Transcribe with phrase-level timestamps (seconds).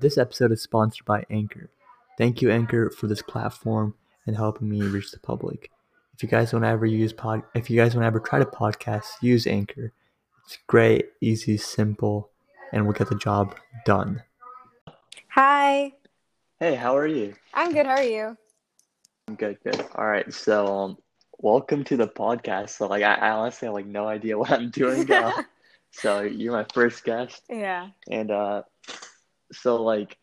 [0.00, 1.68] This episode is sponsored by Anchor.
[2.16, 3.94] Thank you, Anchor, for this platform
[4.26, 5.70] and helping me reach the public.
[6.14, 8.38] If you guys want to ever use pod, if you guys want to ever try
[8.38, 9.92] to podcast, use Anchor.
[10.44, 12.30] It's great, easy, simple,
[12.72, 14.22] and we'll get the job done.
[15.28, 15.92] Hi,
[16.58, 17.32] Hey, how are you?
[17.54, 17.86] I'm good.
[17.86, 18.36] How are you?
[19.28, 19.82] I'm good, good.
[19.94, 20.98] All right, so um,
[21.38, 22.70] welcome to the podcast.
[22.70, 25.10] So like, I, I honestly have like no idea what I'm doing.
[25.10, 25.42] Uh,
[25.90, 27.88] so you're my first guest, Yeah.
[28.10, 28.62] and uh,
[29.52, 30.16] so like,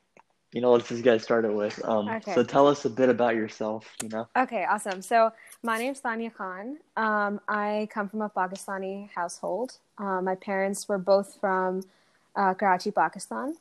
[0.54, 1.84] you know, let's just get started with.
[1.84, 2.34] Um, Okay.
[2.34, 3.86] so tell us a bit about yourself.
[4.02, 4.27] You know.
[4.36, 5.02] Okay, awesome.
[5.02, 5.31] So
[5.63, 6.77] my name's Tanya Khan.
[6.95, 9.77] Um, I come from a Pakistani household.
[9.98, 11.84] Uh, my parents were both from
[12.36, 13.55] uh, Karachi, Pakistan.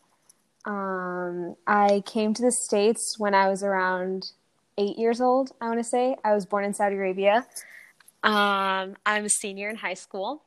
[0.65, 4.33] Um, I came to the States when I was around
[4.78, 6.17] eight years old, I want to say.
[6.25, 7.47] I was born in Saudi Arabia.
[8.23, 10.42] Um, I'm a senior in high school.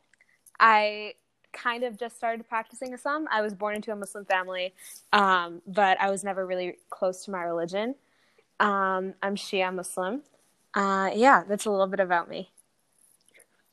[0.59, 1.13] I
[1.53, 3.27] kind of just started practicing Islam.
[3.31, 4.73] I was born into a Muslim family,
[5.13, 7.95] um, but I was never really close to my religion.
[8.59, 10.21] Um, I'm Shia Muslim.
[10.73, 12.51] Uh, yeah, that's a little bit about me.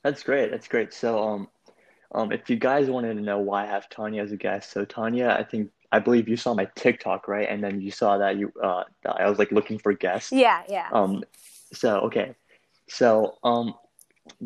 [0.02, 0.50] That's great.
[0.50, 0.94] That's great.
[0.94, 1.48] So, um,
[2.14, 4.84] um, if you guys wanted to know why I have Tanya as a guest, so
[4.84, 7.48] Tanya, I think I believe you saw my TikTok, right?
[7.48, 10.32] And then you saw that you uh that I was like looking for guests.
[10.32, 10.88] Yeah, yeah.
[10.92, 11.24] Um,
[11.72, 12.34] so okay,
[12.88, 13.74] so um,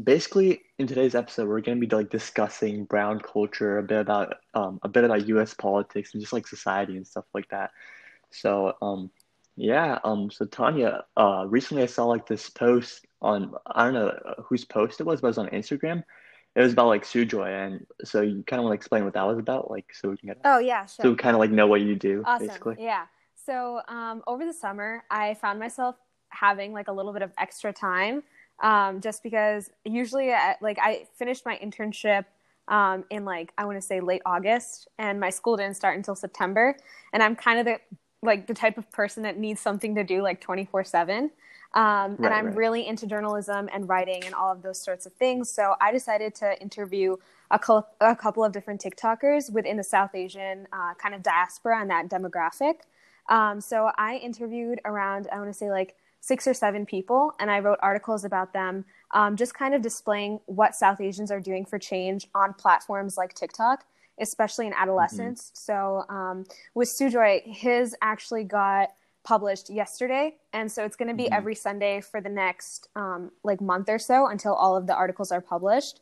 [0.03, 4.81] basically in today's episode we're gonna be like discussing brown culture, a bit about um
[4.83, 5.53] a bit about U.S.
[5.53, 7.71] politics and just like society and stuff like that.
[8.31, 9.11] So um,
[9.57, 14.19] yeah, um, so Tanya, uh, recently I saw like this post on I don't know
[14.43, 16.03] whose post it was, but it was on Instagram.
[16.57, 19.27] It was about like Sujoy, and so you kind of want to explain what that
[19.27, 21.05] was about, like so we can get oh, yeah, sure.
[21.05, 22.47] so we kind of like know what you do, Awesome.
[22.47, 22.77] basically.
[22.79, 23.05] Yeah.
[23.45, 25.97] So um, over the summer, I found myself
[26.31, 28.23] having like a little bit of extra time,
[28.61, 32.25] um, just because usually, at, like, I finished my internship
[32.71, 36.15] um, in like I want to say late August, and my school didn't start until
[36.15, 36.77] September,
[37.13, 37.81] and I'm kind of the
[38.23, 41.31] like the type of person that needs something to do like 24 seven.
[41.73, 42.57] Um, and I'm right.
[42.57, 45.49] really into journalism and writing and all of those sorts of things.
[45.49, 47.17] So I decided to interview
[47.49, 47.61] a,
[48.01, 52.09] a couple of different TikTokers within the South Asian uh, kind of diaspora and that
[52.09, 52.81] demographic.
[53.29, 57.51] Um, so I interviewed around, I want to say like six or seven people, and
[57.51, 61.65] I wrote articles about them, um, just kind of displaying what South Asians are doing
[61.65, 63.85] for change on platforms like TikTok,
[64.21, 65.51] especially in adolescence.
[65.55, 66.45] So um,
[66.75, 68.91] with Sujoy, his actually got
[69.23, 71.33] published yesterday, and so it's going to be Mhm.
[71.37, 75.33] every Sunday for the next um, like month or so until all of the articles
[75.33, 76.01] are published.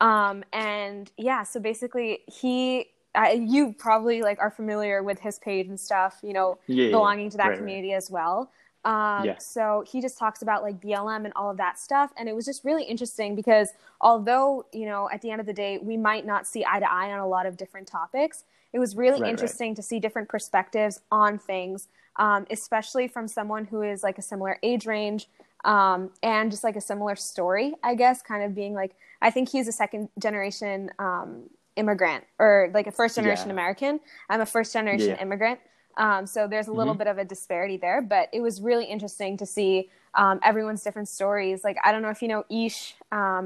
[0.00, 5.68] Um, and yeah, so basically, he, I, you probably like are familiar with his page
[5.68, 7.58] and stuff, you know, Yeah, belonging to that right, right.
[7.58, 8.50] community as well.
[8.84, 9.38] Um, Yeah.
[9.38, 12.46] So he just talks about like BLM and all of that stuff, and it was
[12.46, 13.70] just really interesting because
[14.00, 16.90] although you know at the end of the day we might not see eye to
[16.90, 19.30] eye on a lot of different topics, it was really Right, right.
[19.30, 24.22] interesting to see different perspectives on things, um, especially from someone who is like a
[24.22, 25.28] similar age range
[25.64, 29.50] um, and just like a similar story, I guess, kind of being like I think
[29.50, 33.54] he's a second generation um, immigrant or like a first generation Yeah.
[33.54, 34.00] American.
[34.30, 35.20] I'm a first generation Yeah.
[35.20, 35.60] immigrant.
[36.04, 36.98] Um, so there's a little Mhm.
[37.02, 39.72] bit of a disparity there, but it was really interesting to see
[40.14, 41.62] um, everyone's different stories.
[41.62, 42.96] Like I don't know if you know Ish.
[43.12, 43.44] Um,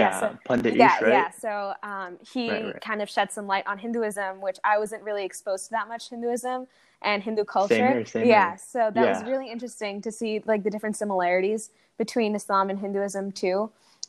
[0.00, 1.12] Yeah, so- Pandit yeah, Ish, right?
[1.18, 1.30] yeah.
[1.44, 1.50] So
[1.92, 2.80] um, he Right, right.
[2.80, 6.08] kind of shed some light on Hinduism, which I wasn't really exposed to that much
[6.12, 6.66] Hinduism
[7.02, 7.74] and Hindu culture.
[7.76, 8.58] Same here, same yeah, here.
[8.72, 11.62] so that was really interesting to see like the different similarities
[12.02, 13.58] between Islam and Hinduism too.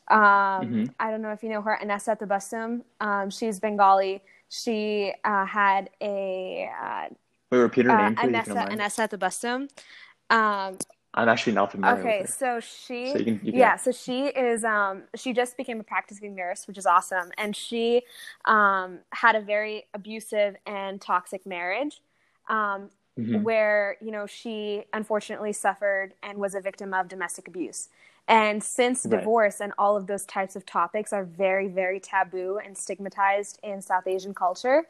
[0.07, 0.93] Um, Mhm.
[1.03, 2.71] I don't know if you know her, Anessa Tabassum.
[3.01, 4.15] Um, she's Bengali.
[4.49, 7.07] She uh, had a uh,
[7.51, 8.41] Wait, repeat her uh, name, please.
[8.41, 8.69] if you don't Anessa.
[8.69, 9.69] Anessa Tabassum.
[10.29, 10.77] Um,
[11.13, 12.35] I'm actually not familiar okay, with her.
[12.37, 15.79] so she So you can, you can yeah, so she is um she just became
[15.79, 17.31] a practicing nurse, which is awesome.
[17.37, 18.03] And she
[18.45, 22.01] um had a very abusive and toxic marriage.
[22.49, 23.35] Um Mhm.
[23.43, 27.89] where, you know, she unfortunately suffered and was a victim of domestic abuse.
[28.27, 29.11] And since Right.
[29.11, 33.81] divorce and all of those types of topics are very, very taboo and stigmatized in
[33.81, 34.85] South Asian culture,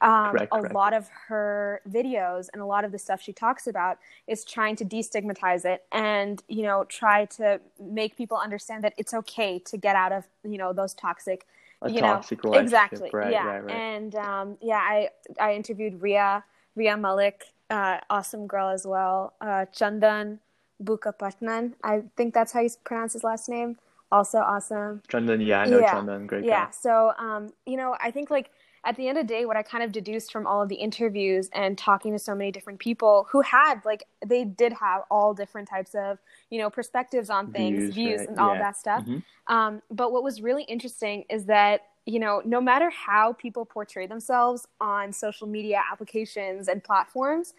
[0.00, 0.74] um, Correct, a correct.
[0.74, 4.76] lot of her videos and a lot of the stuff she talks about is trying
[4.76, 9.76] to destigmatize it and you know try to make people understand that it's okay to
[9.76, 11.46] get out of you know those toxic
[11.82, 12.66] A you know toxic relationship.
[12.66, 13.74] exactly Right, yeah right, right.
[13.74, 15.08] and um, yeah i
[15.40, 16.44] i interviewed ria
[16.74, 20.38] ria malik uh, awesome girl as well uh, chandan
[20.82, 23.76] bukapatnan i think that's how you pronounce his last name
[24.12, 25.94] also awesome Chandan, yeah, I know Yeah.
[25.94, 26.70] Chandan, great yeah guy.
[26.70, 28.50] so um, you know i think like
[28.86, 30.76] at the end of the day what i kind of deduced from all of the
[30.76, 35.34] interviews and talking to so many different people who had like they did have all
[35.34, 36.18] different types of
[36.50, 38.60] you know perspectives on things Views, views right, and all yeah.
[38.60, 39.24] that stuff Mhm.
[39.48, 44.06] um, but what was really interesting is that you know, no matter how people portray
[44.06, 47.54] themselves on social media applications and platforms,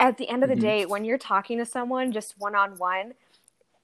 [0.00, 0.60] at the end of the Mm-hmm.
[0.60, 3.14] day, when you're talking to someone just one on one,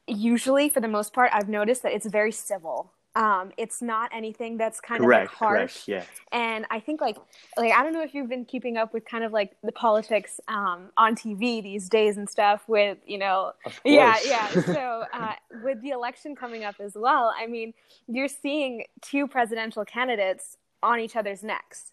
[0.07, 2.93] usually for the most part, I've noticed that it's very civil.
[3.17, 5.85] Um, it's not anything that's kind Correct, of like harsh.
[5.85, 6.05] correct, yeah.
[6.39, 7.17] And I think like
[7.57, 10.41] like I don't know if you've been keeping up with kind of like the politics
[10.47, 13.53] um, on TV these days and stuff with you know
[13.85, 15.33] yeah yeah so uh,
[15.65, 17.75] with the election coming up as well I mean
[18.07, 21.93] you're seeing two presidential candidates on each other's necks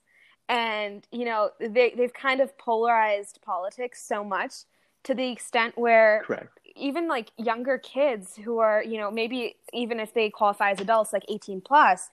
[0.50, 4.54] and you know they they've kind of polarized politics so much
[5.04, 6.60] to the extent where Correct.
[6.78, 11.14] Even like younger kids who are you know maybe even if they qualify as adults
[11.14, 12.10] like 18 plus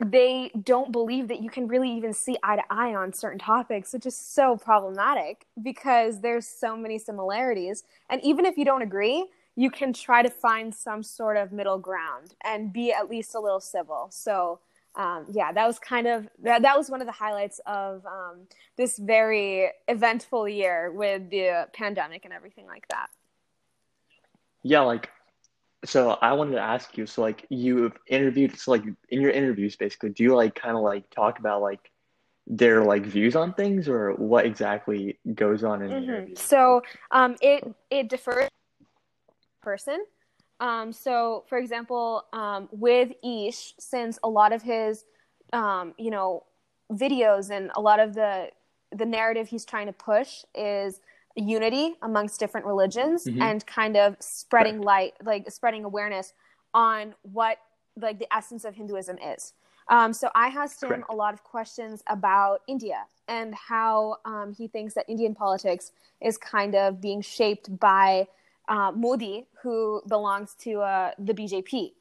[0.00, 3.92] they don't believe that you can really even see eye to eye on certain topics
[3.92, 7.84] which is so problematic because there's so many similarities.
[8.10, 9.26] And even if you don't agree
[9.56, 13.40] you can try to find some sort of middle ground and be at least a
[13.40, 14.08] little civil.
[14.10, 14.58] So
[14.96, 18.48] um, yeah that was kind of that, that was one of the highlights of um,
[18.76, 23.10] this very eventful year with the pandemic and everything like that
[24.64, 25.10] Yeah, like
[25.84, 29.76] so I wanted to ask you, so like you've interviewed so like in your interviews
[29.76, 31.90] basically, do you like kind of like talk about like
[32.46, 36.38] their like views on things or what exactly goes on in Mhm.
[36.38, 38.48] So um, it it differs
[39.62, 40.04] person.
[40.60, 45.04] Um, so for example, um, with Ish, since a lot of his
[45.52, 46.44] um, you know
[46.92, 48.50] videos and a lot of the
[48.92, 51.00] the narrative he's trying to push is
[51.36, 53.40] unity amongst different religions Mhm.
[53.40, 56.32] and kind of spreading light like spreading awareness
[56.72, 57.58] on what
[57.96, 59.52] like the essence of hinduism is
[59.88, 61.04] um, so i asked him Correct.
[61.10, 66.38] a lot of questions about india and how um, he thinks that indian politics is
[66.38, 68.26] kind of being shaped by
[68.68, 71.92] uh, modi who belongs to uh, the bjp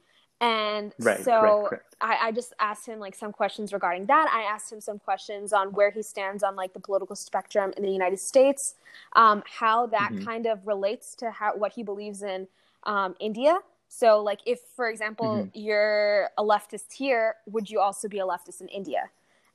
[0.41, 1.69] and Right, so.
[2.01, 4.29] I, I just asked him like some questions regarding that.
[4.33, 7.83] I asked him some questions on where he stands on like the political spectrum in
[7.83, 8.75] the United States,
[9.15, 10.25] um, how that Mhm.
[10.25, 12.47] kind of relates to how what he believes in
[12.83, 13.59] um, India.
[13.87, 15.51] So, like, if for example Mhm.
[15.53, 19.09] you're a leftist here, would you also be a leftist in India?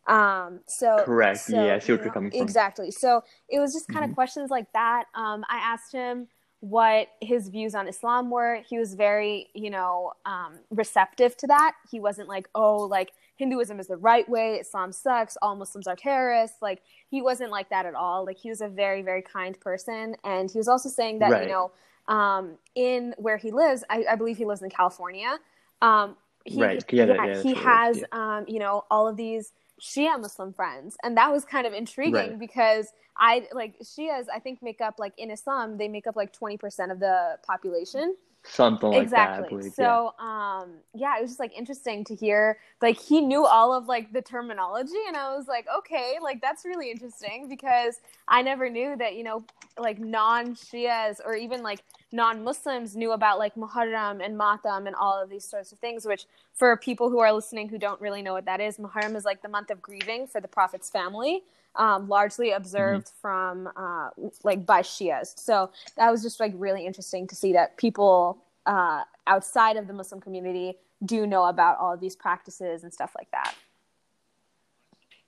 [0.07, 1.41] Um, so Correct.
[1.41, 2.47] so, Yeah, I see what you you're coming from.
[2.47, 2.91] Exactly.
[2.93, 4.11] So it was just kind Mhm.
[4.11, 5.05] of questions like that.
[5.15, 6.29] Um, I asked him
[6.61, 8.61] what his views on Islam were.
[8.69, 11.75] He was very, you know, um, receptive to that.
[11.91, 15.95] He wasn't like, oh, like Hinduism is the right way, Islam sucks, all Muslims are
[15.95, 16.61] terrorists.
[16.61, 18.27] Like he wasn't like that at all.
[18.27, 21.43] Like he was a very, very kind person, and he was also saying that Right.
[21.45, 21.71] you know,
[22.13, 25.39] um, in where he lives, I, I believe he lives in California.
[25.81, 26.83] Um, he, Right.
[26.91, 30.97] Yeah, yeah, that's he has, is, um, you know, all of these Shia Muslim friends,
[31.03, 32.39] and that was kind of intriguing Right.
[32.39, 34.27] because I like Shias.
[34.33, 37.39] I think make up like in Islam, they make up like twenty percent of the
[37.47, 38.17] population.
[38.51, 39.59] Something like that, exactly.
[39.59, 39.75] believe.
[39.79, 39.85] yeah.
[39.85, 42.59] so, um, yeah, it was just like interesting to hear.
[42.81, 46.65] Like he knew all of like the terminology, and I was like, okay, like that's
[46.65, 49.45] really interesting because I never knew that you know
[49.79, 51.81] like non-Shias or even like
[52.11, 56.07] non-Muslims knew about like Muharram and Matam and all of these sorts of things.
[56.07, 59.25] Which for people who are listening who don't really know what that is, Muharram is
[59.25, 61.43] like the month of grieving for the Prophet's family,
[61.77, 63.21] um, largely observed Mm-hmm.
[63.21, 64.11] from uh,
[64.45, 65.39] like by Shias.
[65.39, 69.93] So that was just like really interesting to see that people uh, outside of the
[69.93, 73.55] Muslim community do know about all of these practices and stuff like that.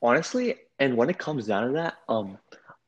[0.03, 2.39] Honestly, and when it comes down to that, um,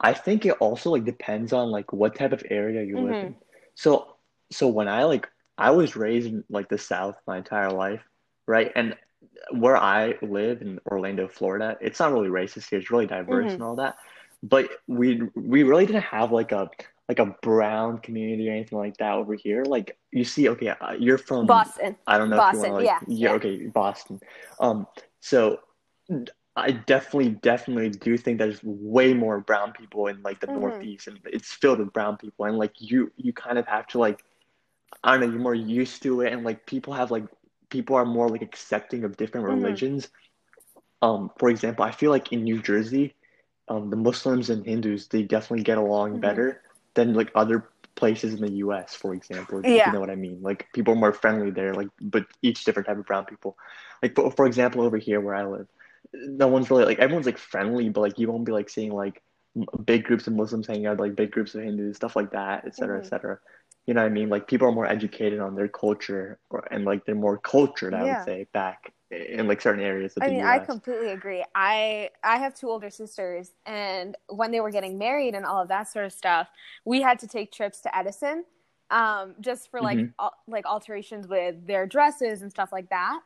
[0.01, 3.23] I think it also like depends on like what type of area you live Mhm.
[3.23, 3.37] in.
[3.75, 4.17] So,
[4.51, 8.01] so when I like I was raised in like the South my entire life,
[8.47, 8.71] right?
[8.75, 8.97] And
[9.53, 12.79] where I live in Orlando, Florida, it's not really racist here.
[12.79, 13.55] It's really diverse Mhm.
[13.55, 13.97] and all that.
[14.43, 16.71] But we we really didn't have like a
[17.09, 19.65] like a brown community or anything like that over here.
[19.65, 21.97] Like you see, okay, uh, you're from Boston.
[22.07, 23.35] I don't know Boston, if you want to like yeah, yeah.
[23.37, 24.21] okay, Boston.
[24.61, 24.87] Um,
[25.21, 25.61] so
[26.55, 30.61] I definitely, definitely do think there's way more brown people in like the Mhm.
[30.61, 33.99] Northeast, and it's filled with brown people, and like you, you kind of have to
[33.99, 34.23] like,
[35.03, 37.25] I don't know, you're more used to it, and like people have like,
[37.73, 39.53] people are more like accepting of different Mhm.
[39.57, 40.11] religions.
[41.03, 43.15] Um, for example, I feel like in New Jersey,
[43.69, 46.21] um, the Muslims and Hindus they definitely get along Mhm.
[46.21, 46.63] better
[46.95, 48.95] than like other places in the U.S.
[48.95, 49.87] For example, if Yeah.
[49.87, 50.43] you know what I mean.
[50.43, 53.57] Like people are more friendly there, like but each different type of brown people.
[54.03, 55.67] Like for, for example, over here where I live,
[56.13, 59.23] no one's really like everyone's like friendly, but like you won't be like seeing like
[59.85, 62.75] big groups of Muslims hanging out, like big groups of Hindus, stuff like that, et
[62.77, 63.07] cetera, et Mhm.
[63.07, 63.39] cetera.
[63.87, 64.29] You know what I mean?
[64.29, 68.05] Like people are more educated on their culture, or, and like they're more cultured, I
[68.05, 68.19] Yeah.
[68.19, 71.45] would say, back in like certain areas of I the mean, I completely agree.
[71.55, 75.69] I I have two older sisters, and when they were getting married and all of
[75.69, 76.49] that sort of stuff,
[76.85, 78.45] we had to take trips to Edison,
[78.91, 80.15] um, just for like Mhm.
[80.21, 83.21] al- like alterations with their dresses and stuff like that.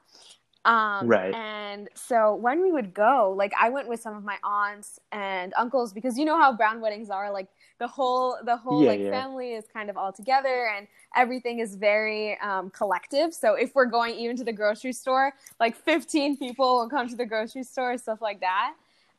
[0.67, 1.33] Um, Right.
[1.33, 5.55] And so when we would go, like I went with some of my aunts and
[5.57, 7.33] uncles because you know how brown weddings are.
[7.33, 7.49] Like
[7.81, 9.11] the whole the whole Yeah, like yeah.
[9.11, 13.35] family is kind of all together and everything is very um, collective.
[13.35, 17.17] So if we're going even to the grocery store, like 15 people will come to
[17.17, 18.75] the grocery store, stuff like that.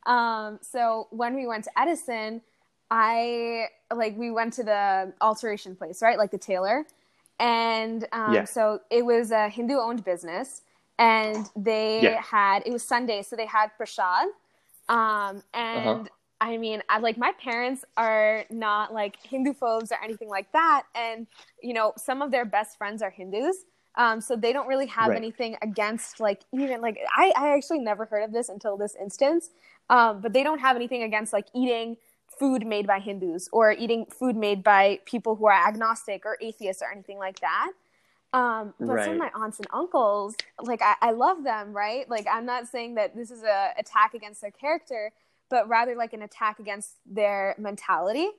[0.08, 2.42] Um, so when we went to Edison,
[2.92, 6.18] I like we went to the alteration place, right?
[6.18, 6.88] Like the tailor.
[7.40, 8.46] And um, Yeah.
[8.46, 10.64] so it was a Hindu owned business
[11.00, 12.18] and they Yeah.
[12.20, 14.28] had it was Sunday, so they had prasad.
[14.90, 16.08] Um, and Uh-huh.
[16.40, 20.84] I mean, I like my parents are not like Hindu phobes or anything like that,
[20.96, 21.28] and
[21.62, 23.58] you know, some of their best friends are Hindus.
[23.96, 25.16] Um, so they don't really have Right.
[25.16, 29.50] anything against like even like I, I actually never heard of this until this instance.
[29.90, 31.98] Um, but they don't have anything against like eating
[32.40, 36.84] food made by Hindus or eating food made by people who are agnostic or atheists
[36.84, 37.72] or anything like that.
[38.34, 42.10] Um, but some of my aunts and uncles, like I, I love them, right?
[42.10, 45.12] Like I'm not saying that this is a attack against their character,
[45.50, 48.30] but rather like an attack against their mentality.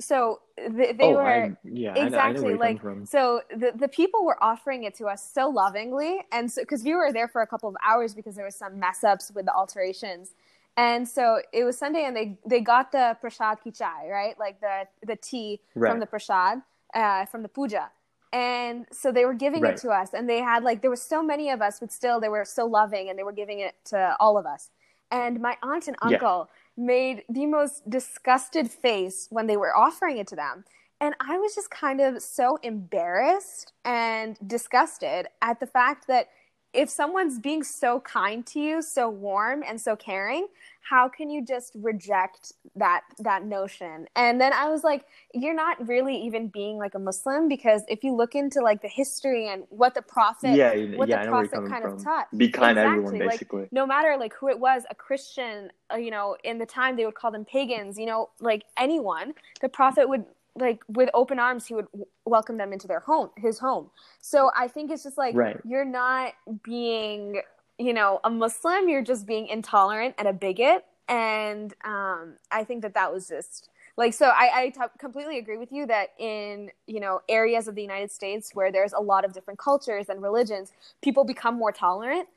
[0.00, 3.88] So th- they oh, were I, yeah, I I exactly where like so the the
[3.88, 7.42] people were offering it to us so lovingly and so because we were there for
[7.42, 10.30] a couple of hours because there was some mess ups with the alterations
[10.78, 14.60] and so it was sunday and they they got the prasad ki chai right like
[14.60, 15.90] the the tea Right.
[15.90, 16.62] from the prasad
[16.94, 17.90] uh, from the puja
[18.32, 19.74] and so they were giving Right.
[19.74, 22.20] it to us and they had like there were so many of us but still
[22.20, 24.70] they were so loving and they were giving it to all of us
[25.10, 26.08] and my aunt and Yeah.
[26.16, 30.64] uncle made the most disgusted face when they were offering it to them
[31.00, 36.28] and I was just kind of so embarrassed and disgusted at the fact that
[36.72, 40.46] if someone's being so kind to you, so warm and so caring,
[40.82, 44.06] how can you just reject that that notion?
[44.16, 48.04] And then I was like, you're not really even being like a Muslim because if
[48.04, 51.24] you look into like the history and what the prophet yeah, what yeah, the I
[51.26, 51.94] know where you're prophet kind from.
[51.98, 52.28] of taught.
[52.36, 53.68] Be kind to Exactly, everyone, like, basically.
[53.72, 57.04] no matter like who it was a christian uh, you know in the time they
[57.04, 60.24] would call them pagans you know like anyone the prophet would
[60.56, 63.90] like with open arms he would w- welcome them into their home his home
[64.20, 65.56] so i think it's just like Right.
[65.64, 67.40] you're not being
[67.78, 72.82] you know a muslim you're just being intolerant and a bigot and um i think
[72.82, 76.70] that that was just like so i I t- completely agree with you that in
[76.86, 80.22] you know areas of the united states where there's a lot of different cultures and
[80.22, 82.28] religions people become more tolerant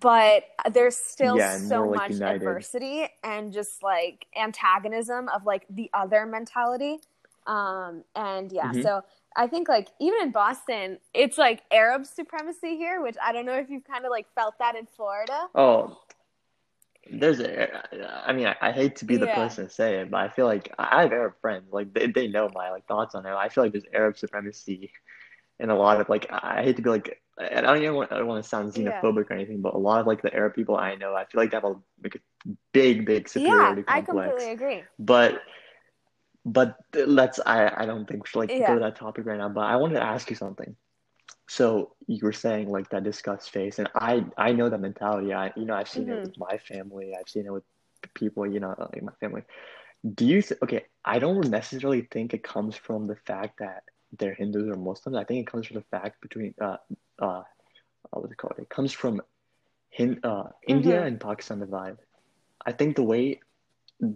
[0.00, 2.36] but there's still Yeah, so like, much united.
[2.42, 7.00] adversity and just like antagonism of like the other mentality
[7.48, 8.82] um and yeah Mhm.
[8.82, 9.02] so
[9.36, 13.54] i think like even in boston it's like arab supremacy here which i don't know
[13.54, 15.98] if you've kind of like felt that in florida Oh,
[17.10, 17.68] there's a.
[18.28, 19.34] I mean, I, I hate to be the Yeah.
[19.34, 21.66] person to say it, but I feel like I have Arab friends.
[21.72, 23.30] Like they, they know my like thoughts on it.
[23.32, 24.92] I feel like there's Arab supremacy
[25.58, 26.26] in a lot of like.
[26.30, 28.72] I hate to be like, and I don't even want, I don't want to sound
[28.74, 29.02] Yeah.
[29.02, 31.40] xenophobic or anything, but a lot of like the Arab people I know, I feel
[31.40, 34.44] like they have a like a big, big superiority yeah superiority i complex.
[34.44, 35.42] completely agree But
[36.48, 36.76] but
[37.06, 38.66] let's I I don't think we should like Yeah.
[38.66, 39.48] go to that topic right now.
[39.50, 40.76] But I wanted to ask you something.
[41.48, 45.32] So you were saying like that disgust face, and I I know that mentality.
[45.34, 46.18] I you know I've seen Mhm.
[46.18, 47.14] it with my family.
[47.18, 47.64] I've seen it with
[48.14, 49.42] people you know like my family.
[50.14, 50.84] Do you th okay?
[51.04, 53.82] I don't necessarily think it comes from the fact that
[54.18, 55.16] they're Hindus or Muslims.
[55.16, 56.78] I think it comes from the fact between uh
[57.20, 57.42] uh
[58.10, 58.58] what's it called?
[58.58, 59.20] It comes from
[59.90, 61.04] Hin uh India Mhm.
[61.04, 61.96] and Pakistan divide.
[62.66, 63.40] I think the way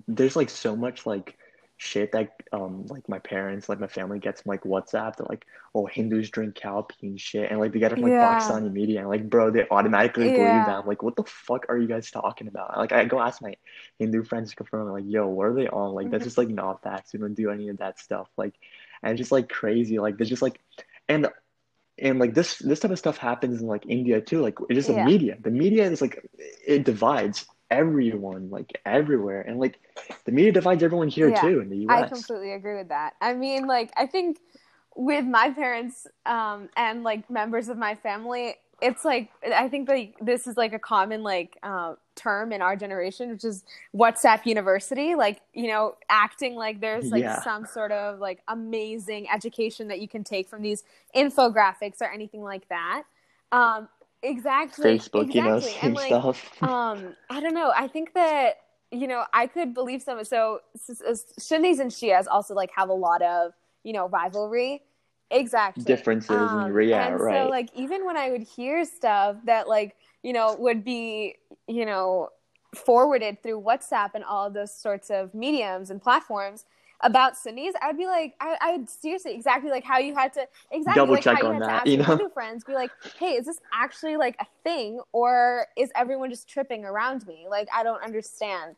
[0.08, 1.36] there's like so much like
[1.82, 5.44] shit that um like my parents like my family gets from like WhatsApp that like
[5.74, 8.34] oh Hindus drink cow pee and shit and like they get it from like Yeah.
[8.34, 10.78] Pakistani media and like bro they automatically believe that.
[10.78, 12.76] I'm like what the fuck are you guys talking about?
[12.78, 13.54] Like I go ask my
[13.98, 16.82] Hindu friends to confirm like yo what are they on like that's just like not
[16.84, 17.12] facts.
[17.12, 18.28] We don't do any of that stuff.
[18.36, 18.54] Like
[19.02, 19.98] and it's just like crazy.
[19.98, 20.60] Like there's just like
[21.08, 21.26] and
[21.98, 24.40] and like this this type of stuff happens in like India too.
[24.40, 25.36] Like it's just the media.
[25.40, 26.24] The media is like
[26.66, 29.80] it divides everyone like everywhere and like
[30.26, 31.88] the media divides everyone here Yeah, too in the US.
[31.88, 33.14] I completely agree with that.
[33.20, 34.38] I mean, like, I think
[34.96, 40.16] with my parents um, and like members of my family, it's like I think like
[40.20, 43.64] this is like a common like uh, term in our generation, which is
[43.94, 45.14] WhatsApp University.
[45.14, 47.42] Like, you know, acting like there's like Yeah.
[47.42, 50.82] some sort of like amazing education that you can take from these
[51.14, 53.04] infographics or anything like that.
[53.52, 53.88] Um,
[54.22, 54.98] exactly.
[54.98, 55.80] Facebook you know exactly.
[55.80, 58.58] same And, like, stuff um i don't know i think that
[58.90, 60.60] you know i could believe some so
[61.38, 63.52] sunnis and shias also like have a lot of
[63.84, 64.82] you know rivalry
[65.30, 69.36] exactly differences and um, yeah and right so like even when i would hear stuff
[69.44, 71.34] that like you know would be
[71.66, 72.28] you know
[72.74, 76.64] forwarded through whatsapp and all those sorts of mediums and platforms
[77.02, 80.32] about Sunnis, I would be like, I, I would seriously exactly like how you had
[80.34, 82.28] to exactly Double like check how you on had that, to ask you know?
[82.30, 86.84] Friends, be like, hey, is this actually like a thing, or is everyone just tripping
[86.84, 87.46] around me?
[87.48, 88.76] Like, I don't understand.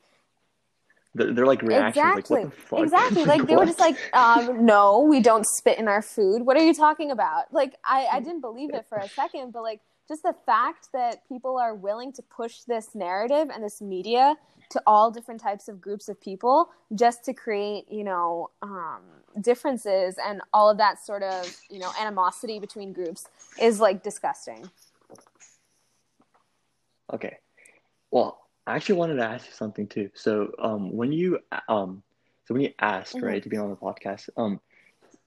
[1.14, 2.36] They're, they're like reactions Exactly.
[2.36, 2.80] like what the fuck?
[2.80, 3.24] Exactly.
[3.26, 6.42] Like they were just like, um, no, we don't spit in our food.
[6.42, 7.52] What are you talking about?
[7.52, 11.26] Like I, I didn't believe it for a second, but like just the fact that
[11.28, 14.36] people are willing to push this narrative and this media
[14.70, 19.00] to all different types of groups of people just to create, you know, um,
[19.40, 23.28] differences and all of that sort of, you know, animosity between groups
[23.60, 24.68] is like disgusting.
[27.12, 27.36] Okay.
[28.10, 30.10] Well, I actually wanted to ask you something too.
[30.14, 32.02] So, um, when you um,
[32.44, 33.22] so when you asked, Mhm.
[33.22, 34.60] right, to be on the podcast, um,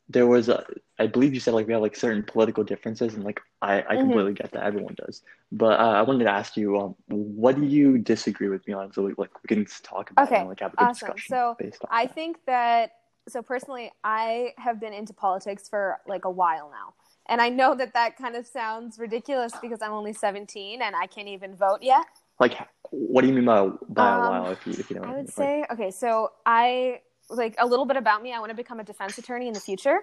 [0.10, 0.66] there was a,
[1.00, 3.98] I believe you said like we have like certain political differences, and like I, I
[3.98, 3.98] Mhm.
[3.98, 5.22] completely get that, everyone does.
[5.52, 8.94] But uh, I wanted to ask you, um, what do you disagree with me on?
[8.94, 10.90] So we, like we can talk about it Okay, and like have a good awesome.
[10.90, 12.16] discussion So, based on I that.
[12.16, 12.92] think that
[13.30, 16.94] so personally, I have been into politics for like a while now.
[17.30, 21.08] And I know that that kind of sounds ridiculous because I'm only 17 and I
[21.08, 22.06] can't even vote yet.
[22.40, 22.58] Like,
[22.92, 24.52] what do you mean by by a Um, while?
[24.52, 27.86] If you if you don't, I would like, say, okay, so I like a little
[27.86, 28.34] bit about me.
[28.34, 30.00] I want to become a defense attorney in the future.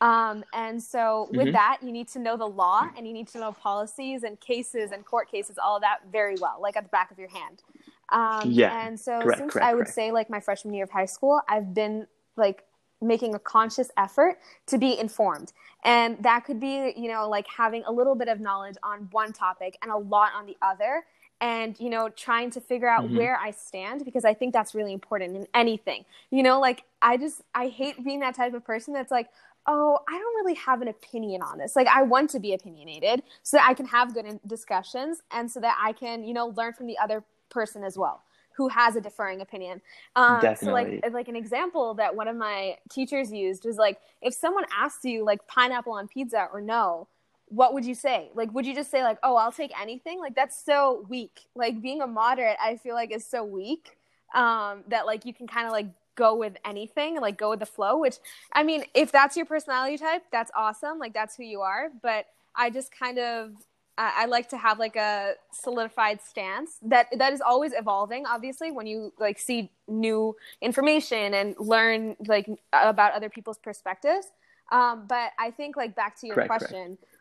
[0.00, 1.52] Um, and so with Mhm.
[1.52, 4.90] that, you need to know the law and you need to know policies and cases
[4.90, 7.62] and court cases, all of that very well, like at the back of your hand.
[8.10, 9.94] Um, Yeah, and so correct, since correct, I would correct.
[9.94, 12.64] say like my freshman year of high school, I've been like
[13.00, 15.52] making a conscious effort to be informed.
[15.84, 19.32] And that could be, you know, like having a little bit of knowledge on one
[19.32, 21.04] topic and a lot on the other.
[21.42, 23.16] And, you know, trying to figure out Mhm.
[23.16, 26.04] where I stand because I think that's really important in anything.
[26.30, 29.28] You know, like I just, I hate being that type of person that's like,
[29.66, 31.76] oh, I don't really have an opinion on this.
[31.76, 35.60] Like, I want to be opinionated so that I can have good discussions and so
[35.60, 38.22] that I can, you know, learn from the other person as well
[38.54, 39.80] who has a differing opinion.
[40.14, 44.34] Um, so, like, like an example that one of my teachers used was like, if
[44.34, 47.08] someone asks you like pineapple on pizza or no,
[47.52, 48.30] what would you say?
[48.34, 50.18] Like, would you just say like, oh, I'll take anything?
[50.18, 51.40] Like, that's so weak.
[51.54, 53.96] Like, being a moderate, I feel like is so weak
[54.34, 57.66] um, that like you can kind of like go with anything, like go with the
[57.66, 57.98] flow.
[57.98, 58.16] Which,
[58.52, 60.98] I mean, if that's your personality type, that's awesome.
[60.98, 61.90] Like, that's who you are.
[62.02, 63.52] But I just kind of
[63.98, 68.24] I, I like to have like a solidified stance that that is always evolving.
[68.26, 74.28] Obviously, when you like see new information and learn like about other people's perspectives.
[74.70, 76.72] Um, but I think like back to your Correct, correct.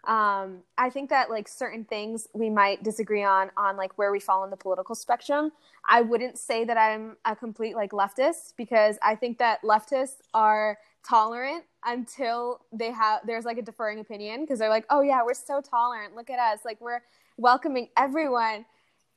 [0.05, 4.19] Um, I think that like certain things we might disagree on on like where we
[4.19, 5.51] fall in the political spectrum.
[5.87, 10.79] I wouldn't say that I'm a complete like leftist because I think that leftists are
[11.07, 15.33] tolerant until they have there's like a deferring opinion because they're like, oh yeah, we're
[15.35, 16.15] so tolerant.
[16.15, 17.01] Look at us, like we're
[17.37, 18.65] welcoming everyone.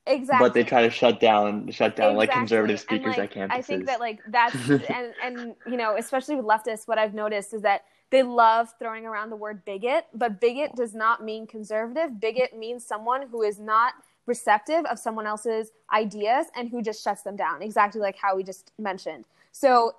[0.06, 0.48] Exactly.
[0.48, 2.40] But they try to shut down shut down like Exactly.
[2.40, 3.54] conservative And, speakers like, at campuses.
[3.54, 7.54] I think that like that's and and you know especially with leftists, what I've noticed
[7.54, 12.20] is that they love throwing around the word bigot, but bigot does not mean conservative.
[12.20, 13.94] Bigot means someone who is not
[14.26, 17.60] receptive of someone else's ideas and who just shuts them down.
[17.60, 19.24] Exactly like how we just mentioned.
[19.50, 19.96] So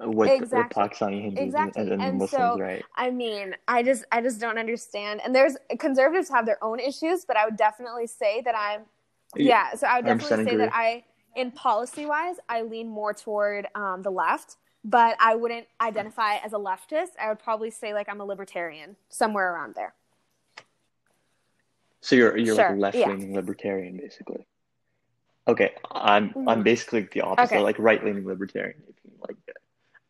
[0.00, 0.82] with, Exactly.
[0.82, 1.82] with Pakistani Hindus Exactly.
[1.82, 2.82] and, and, And Muslims, so- right?
[2.96, 5.20] I mean, I just I just don't understand.
[5.22, 8.86] And there's conservatives have their own issues, but I would definitely say that I'm
[9.36, 10.64] yeah, so I would definitely say agree.
[10.64, 11.04] that I
[11.36, 16.52] in policy wise, I lean more toward um, the left, but I wouldn't identify as
[16.52, 17.10] a leftist.
[17.20, 19.94] I would probably say like I'm a libertarian, somewhere around there.
[22.00, 24.46] So you're you're Sure, like left leaning libertarian, basically.
[25.46, 26.64] Okay, I'm I'm Mhm.
[26.64, 27.62] basically the opposite, Okay.
[27.62, 28.82] like right leaning libertarian.
[28.88, 29.56] If you like it.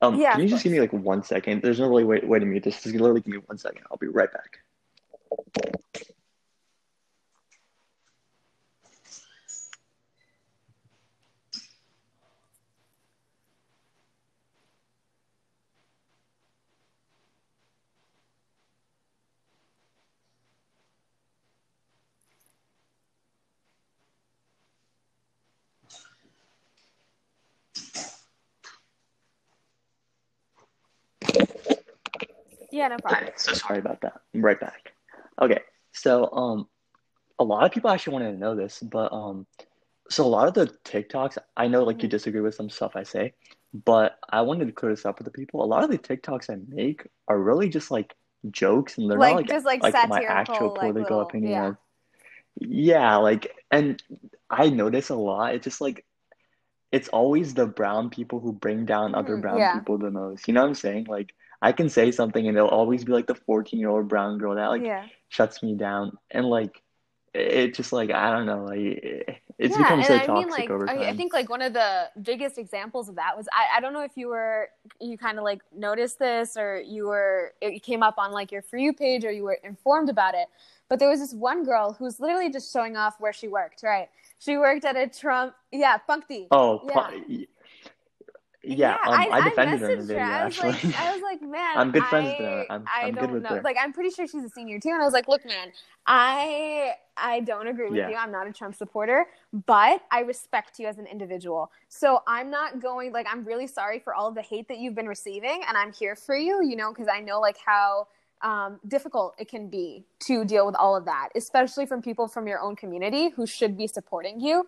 [0.01, 1.63] Um, Yeah, can you just give me like one second?
[1.63, 2.83] There's no really way way to mute this.
[2.83, 3.83] Just literally give me one second.
[3.91, 4.61] I'll be right back.
[32.71, 33.31] Yeah, no problem.
[33.37, 34.21] So sorry about that.
[34.35, 34.93] I'm right back.
[35.41, 35.61] Okay,
[35.93, 36.69] so um,
[37.39, 39.47] a lot of people actually wanted to know this, but um,
[40.11, 42.13] so a lot of the TikToks, I know like you Mhm.
[42.13, 43.35] disagree with some stuff I say,
[43.85, 45.63] but I wanted to clear this up with the people.
[45.63, 48.15] A lot of the TikToks I make are really just like
[48.51, 51.51] jokes, and they're Like, not like just, like, my satirical, actual like, political little- opinion.
[51.53, 51.75] yeah.
[52.61, 54.03] Yeah, like, and
[54.51, 55.55] I notice a lot.
[55.55, 56.05] It's just like
[56.91, 59.75] it's always the brown people who bring down other Mhm, brown yeah.
[59.75, 60.49] people the most.
[60.49, 61.05] You know what I'm saying?
[61.05, 64.39] Like I can say something and it'll always be like the 14 year old brown
[64.39, 65.07] girl that like yeah.
[65.29, 66.83] shuts me down and like
[67.35, 70.49] it just like I don't know like it's yeah, become and so I toxic mean,
[70.51, 71.03] like, over I, time.
[71.03, 74.03] I think like one of the biggest examples of that was I, I don't know
[74.03, 74.69] if you were
[75.01, 78.63] you kind of like noticed this or you were it came up on like your
[78.63, 80.47] for you page or you were informed about it,
[80.89, 83.83] but there was this one girl who was literally just showing off where she worked.
[83.83, 86.47] Right, she worked at a Trump, yeah, Punkti.
[86.53, 87.11] oh, yeah.
[87.11, 87.47] pu-
[88.77, 89.01] yeah, um,
[89.33, 90.23] I, defended her in the video.
[90.23, 92.67] I was actually, like, I was like, man, I'm good friends with her.
[92.71, 93.49] I'm- I I'm good don't with know.
[93.51, 93.63] her.
[93.63, 94.91] Like, I'm pretty sure she's a senior too.
[94.91, 95.73] And I was like, look, man,
[96.07, 98.11] I I don't agree with Yeah.
[98.11, 98.17] you.
[98.17, 101.71] I'm not a Trump supporter, but I respect you as an individual.
[101.89, 104.95] So I'm not going like I'm really sorry for all of the hate that you've
[104.95, 106.63] been receiving, and I'm here for you.
[106.65, 108.09] You know, because I know like how
[108.43, 112.47] um, difficult it can be to deal with all of that, especially from people from
[112.47, 114.67] your own community who should be supporting you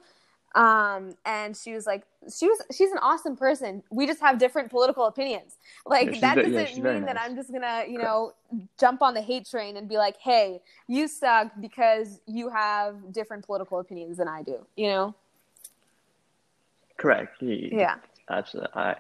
[0.57, 2.03] um and she was like
[2.37, 6.35] she was she's an awesome person we just have different political opinions like Yeah, that
[6.35, 8.33] doesn't yeah, mean that i'm just gonna you know
[8.79, 13.45] jump on the hate train and be like hey you suck because you have different
[13.47, 15.15] political opinions than i do you know
[16.97, 17.37] correct.
[17.41, 17.97] He- yeah
[18.29, 18.71] Absolutely.
[18.75, 18.97] I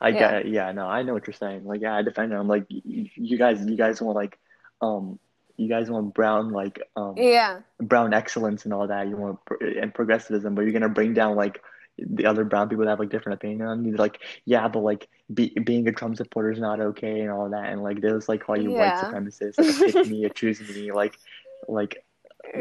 [0.00, 0.18] I Yeah.
[0.18, 0.46] get it.
[0.52, 1.64] Yeah, no, I know what you're saying.
[1.64, 2.38] Like, yeah, I defend her.
[2.38, 4.38] I'm like, you guys, you guys want like,
[4.80, 5.18] um,
[5.56, 9.08] you guys want brown like, um, yeah brown excellence and all that.
[9.08, 11.60] You want and progressivism, but you're gonna bring down like
[11.98, 13.96] the other brown people that have like different opinion on you.
[13.96, 17.66] Like, yeah, but like be, being a Trump supporter is not okay and all that.
[17.70, 18.78] And like, they was like call you Yeah.
[18.78, 21.18] white supremacist, like, pick me, choose me, like,
[21.68, 22.04] like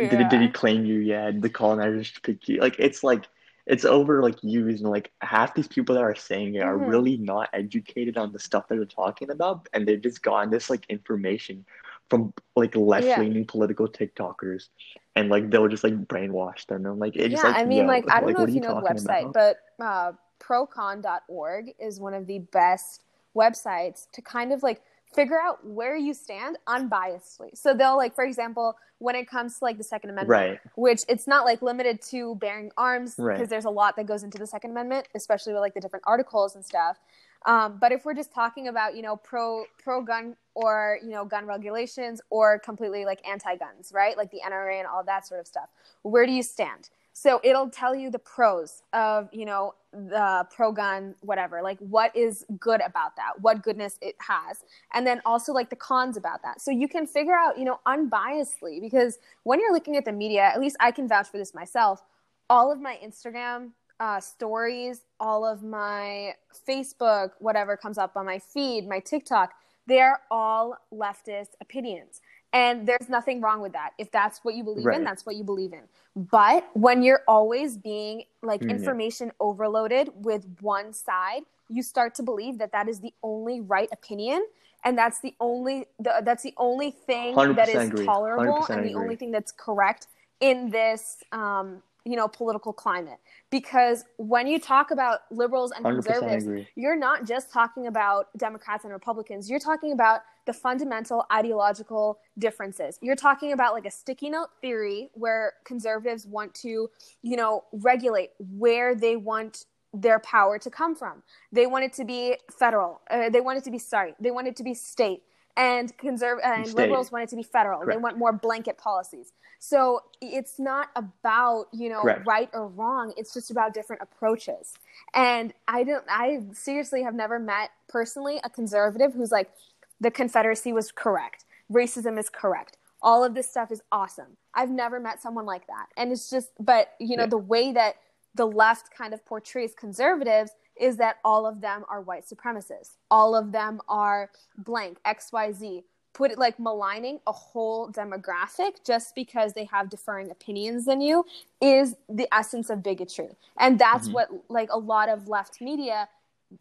[0.07, 0.99] did he, did he claim you?
[0.99, 2.59] Yeah, the colonizers picked you.
[2.59, 3.25] Like it's like
[3.65, 6.87] it's over like used and like half these people that are saying it are Mhm.
[6.87, 10.69] really not educated on the stuff that they're talking about, and they've just gotten this
[10.69, 11.65] like information
[12.11, 14.67] from like left leaning political TikTokers,
[15.15, 17.85] and like they'll just like brainwash them and like it's yeah like i mean yo,
[17.85, 19.33] like i don't know if you know the website about?
[19.33, 23.03] but uh, procon.org is one of the best
[23.35, 24.81] websites to kind of like
[25.15, 29.63] figure out where you stand unbiasedly so they'll like for example when it comes to
[29.63, 33.49] like the second amendment right, which it's not like limited to bearing arms because Right.
[33.49, 36.55] there's a lot that goes into the second amendment especially with like the different articles
[36.55, 36.97] and stuff
[37.45, 41.25] um, but if we're just talking about you know pro pro gun or you know
[41.25, 44.17] gun regulations or completely like anti guns right?
[44.17, 45.69] Like the nra and all that sort of stuff
[46.03, 46.89] where do you stand?
[47.13, 52.15] So it'll tell you the pros of you know the pro gun whatever like what
[52.15, 56.41] is good about that what goodness it has and then also like the cons about
[56.43, 56.61] that.
[56.61, 60.43] So you can figure out you know unbiasedly because when you're looking at the media
[60.43, 62.03] at least i can vouch for this myself
[62.49, 66.33] all of my instagram uh, stories all of my
[66.67, 69.53] facebook whatever comes up on my feed my tiktok
[69.87, 72.21] they're all leftist opinions
[72.53, 75.43] and there's nothing wrong with that if that's what you believe in that's what you
[75.43, 75.83] believe in
[76.15, 78.75] but when you're always being like Mm, yeah.
[78.75, 83.89] information overloaded with one side you start to believe that that is the only right
[83.93, 84.45] opinion
[84.83, 88.05] and that's the only the, that's the only thing that is agree.
[88.05, 89.01] tolerable 100% and the agree.
[89.03, 90.07] only thing that's correct
[90.41, 93.19] in this um, you know political climate.
[93.49, 96.67] Because when you talk about liberals and conservatives agree.
[96.75, 99.49] you're not just talking about democrats and republicans.
[99.49, 102.97] You're talking about the fundamental ideological differences.
[103.01, 106.89] You're talking about like a sticky note theory where conservatives want to
[107.21, 111.21] you know regulate where they want their power to come from.
[111.51, 113.01] They want it to be federal.
[113.09, 114.13] Uh, they want it to be sorry.
[114.19, 115.23] They want it to be state
[115.57, 116.77] and conserv and State.
[116.77, 117.85] liberals want it to be federal.
[117.85, 119.33] They want more blanket policies.
[119.59, 122.25] So it's not about you know Correct.
[122.25, 123.13] right or wrong.
[123.17, 124.73] It's just about different approaches.
[125.13, 129.51] And i don't i seriously have never met personally a conservative who's like
[129.99, 131.45] the confederacy was correct.
[131.71, 132.77] Racism is correct.
[133.03, 134.37] All of this stuff is awesome.
[134.53, 135.87] I've never met someone like that.
[135.97, 137.27] And it's just but you know Yeah.
[137.29, 137.95] the way that
[138.33, 142.97] the left kind of portrays conservatives is that all of them are white supremacists.
[143.09, 149.53] All of them are blank xyz put it like maligning a whole demographic just because
[149.53, 151.25] they have differing opinions than you
[151.61, 153.29] is the essence of bigotry.
[153.57, 154.13] And that's Mhm.
[154.13, 156.09] what like a lot of left media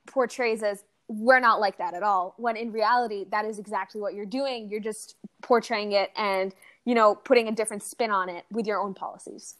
[0.07, 4.15] portrays as we're not like that at all when in reality that is exactly what
[4.15, 4.69] you're doing.
[4.69, 6.55] You're just portraying it and
[6.85, 9.57] you know putting a different spin on it with your own policies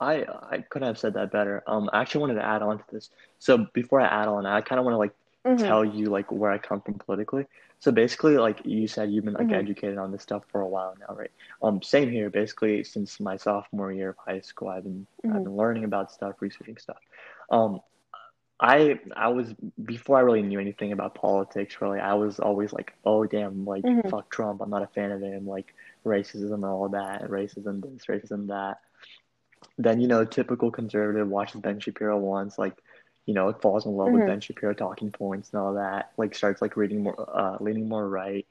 [0.00, 1.62] I I couldn't have said that better.
[1.66, 3.10] Um, I actually wanted to add on to this.
[3.38, 5.14] So before I add on, I kind of want to like
[5.46, 5.58] Mhm.
[5.66, 7.46] tell you like where I come from politically.
[7.80, 9.52] So basically, like you said, you've been like Mhm.
[9.52, 11.30] educated on this stuff for a while now, right?
[11.62, 12.30] Um, same here.
[12.30, 15.44] Basically, since my sophomore year of high school, I've been I've Mhm.
[15.44, 16.98] been learning about stuff, researching stuff.
[17.50, 17.80] Um,
[18.60, 19.52] I I was
[19.84, 21.80] before I really knew anything about politics.
[21.80, 24.08] Really, I was always like, oh damn, like Mhm.
[24.10, 24.60] fuck Trump.
[24.60, 25.46] I'm not a fan of him.
[25.46, 25.74] Like
[26.06, 28.78] racism and all that, racism this, racism that.
[29.78, 32.76] Then you know, typical conservative watches Ben Shapiro once, like
[33.26, 34.26] you know, falls in love with Mhm.
[34.26, 36.10] Ben Shapiro talking points and all that.
[36.16, 38.46] Like starts like reading more, uh, leaning more right.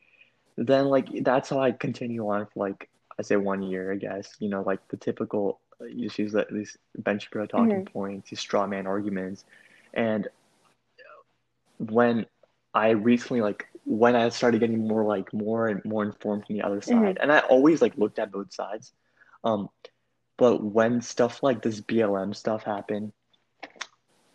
[0.58, 4.36] Then like that's how I continue on for like I say one year, I guess.
[4.40, 7.88] You know, like the typical you just use these Ben Shapiro talking Mhm.
[7.94, 9.46] points, these straw man arguments,
[9.94, 10.28] and
[11.78, 12.26] when
[12.74, 16.64] I recently like when I started getting more like more and more informed from the
[16.64, 18.94] other side, and I always like looked at both sides,
[19.44, 19.70] um,
[20.38, 23.14] but when stuff like this BLM stuff happened,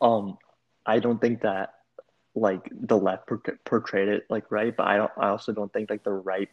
[0.00, 0.38] um,
[0.86, 1.74] I don't think that
[2.34, 5.10] like the left per portrayed it like right, but I don't.
[5.18, 6.48] I also don't think like the right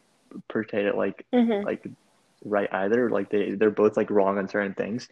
[0.50, 1.64] portrayed it like Mhm.
[1.64, 1.88] like
[2.44, 3.10] right either.
[3.10, 5.08] Like they they're both like wrong on certain things.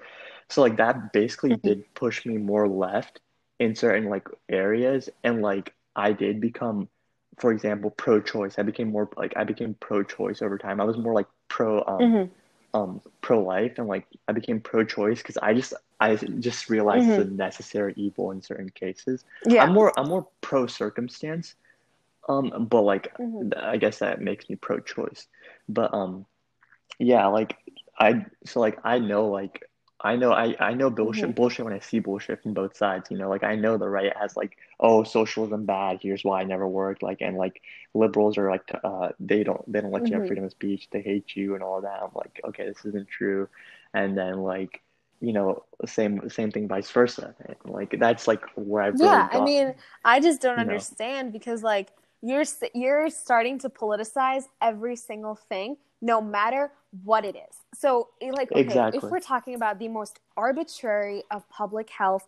[0.50, 1.62] So like that basically Mhm.
[1.62, 3.20] did push me more left
[3.60, 6.90] in certain like areas, and like I did become,
[7.38, 8.58] for example, pro-choice.
[8.58, 10.82] I became more like I became pro-choice over time.
[10.82, 12.30] I was more like pro um Mhm.
[12.74, 17.26] Um pro-life and like I became pro-choice because I just I just realized it's a
[17.26, 19.24] necessary evil in certain cases.
[19.48, 19.64] Yeah.
[19.64, 21.56] I'm more I'm more pro-circumstance,
[22.28, 23.56] um, but like Mhm.
[23.62, 25.28] I guess that makes me pro-choice.
[25.70, 26.26] But um,
[27.00, 27.58] yeah, like
[28.00, 29.70] I so like I know like
[30.04, 31.36] I know I I know bullshit Mhm.
[31.36, 33.10] bullshit when I see bullshit from both sides.
[33.10, 36.00] You know, like I know the right has like oh socialism bad.
[36.02, 37.04] Here's why I never worked.
[37.04, 37.62] Like and like
[37.94, 40.28] liberals are like uh they don't they don't let you have Mhm.
[40.28, 40.90] freedom of speech.
[40.92, 42.02] They hate you and all that.
[42.04, 43.48] I'm like okay, this isn't true.
[43.94, 44.82] And then like
[45.22, 47.34] you know same same thing vice versa.
[47.66, 50.86] Like that's like where I've really Yeah, I mean, I just don't you know.
[50.86, 51.92] understand because like
[52.24, 56.72] you're you're starting to politicize every single thing, no matter
[57.04, 57.56] what it is.
[57.76, 62.26] So, eh, like, okay, if we're talking about the most arbitrary of public health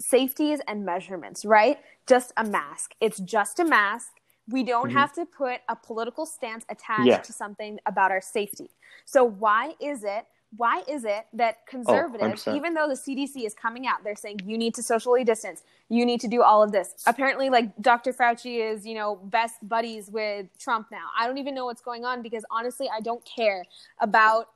[0.00, 1.78] safeties and measurements, right?
[2.06, 2.92] Just a mask.
[3.00, 4.08] It's just a mask.
[4.48, 5.00] We don't Mhm.
[5.00, 7.18] have to put a political stance attached Yeah.
[7.22, 8.70] to something about our safety.
[9.06, 12.56] So why is it why is it that oh, conservatives, 100%.
[12.56, 16.06] even though the CDC is coming out, they're saying you need to socially distance, you
[16.06, 16.94] need to do all of this.
[17.06, 18.12] Apparently, like Dr.
[18.12, 21.06] Fauci is, you know, best buddies with Trump now.
[21.18, 23.66] I don't even know what's going on because honestly, I don't care
[24.00, 24.48] about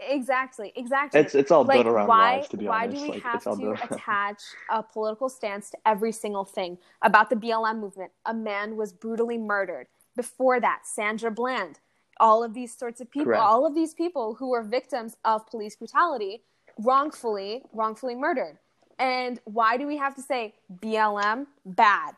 [0.00, 1.20] exactly, exactly.
[1.20, 2.96] It's it's all like built around why lies, to be why honest.
[2.96, 7.36] do we like have to attach a political stance to every single thing about the
[7.36, 8.10] BLM movement?
[8.24, 9.86] A man was brutally murdered.
[10.16, 11.80] Before that, Sandra Bland.
[12.20, 13.42] All of these sorts of people, Correct.
[13.42, 16.42] all of these people who were victims of police brutality,
[16.78, 18.58] wrongfully, wrongfully murdered.
[18.98, 22.14] And why do we have to say BLM bad?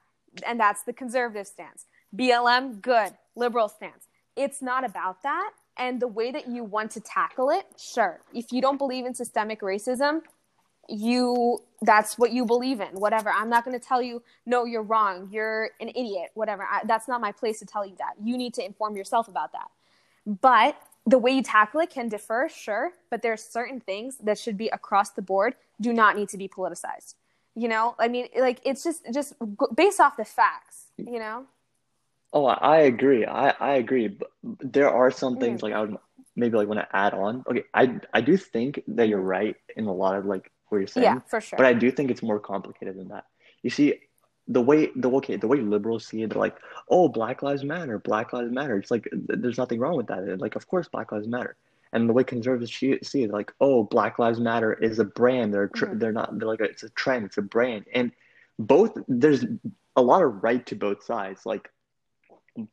[0.47, 1.87] And that's the conservative stance.
[2.15, 4.09] BLM good, liberal stance.
[4.37, 5.53] It's not about that.
[5.79, 8.21] And the way that you want to tackle it, sure.
[8.35, 10.23] If you don't believe in systemic racism,
[10.89, 14.83] you that's what you believe in whatever i'm not going to tell you no you're
[14.83, 18.37] wrong you're an idiot whatever I, that's not my place to tell you that you
[18.37, 19.69] need to inform yourself about that
[20.27, 24.39] but the way you tackle it can differ sure but there are certain things that
[24.39, 27.15] should be across the board do not need to be politicized
[27.55, 29.35] you know i mean like it's just just
[29.75, 31.47] based off the facts you know
[32.33, 33.25] Oh, I agree.
[33.25, 34.09] I, I agree.
[34.09, 34.29] But
[34.61, 35.41] there are some mm.
[35.41, 35.97] things like I would
[36.35, 37.45] maybe like want to add on.
[37.49, 40.87] Okay, I I do think that you're right in a lot of like what you're
[40.87, 43.25] saying, yeah for sure but I do think it's more complicated than that.
[43.63, 44.01] You see,
[44.49, 46.57] the way the okay the way liberals see it, they're like,
[46.89, 48.77] oh, Black Lives Matter, Black Lives Matter.
[48.79, 50.41] It's like th- there's nothing wrong with that.
[50.41, 51.57] Like, of course, Black Lives Matter.
[51.93, 55.53] And the way conservatives see it, like, oh, Black Lives Matter is a brand.
[55.55, 55.99] They're tr- Mhm.
[56.01, 56.39] they're not.
[56.39, 57.27] They're like a, it's a trend.
[57.27, 57.87] It's a brand.
[57.93, 58.13] And
[58.59, 59.45] both there's
[59.97, 61.45] a lot of right to both sides.
[61.47, 61.71] Like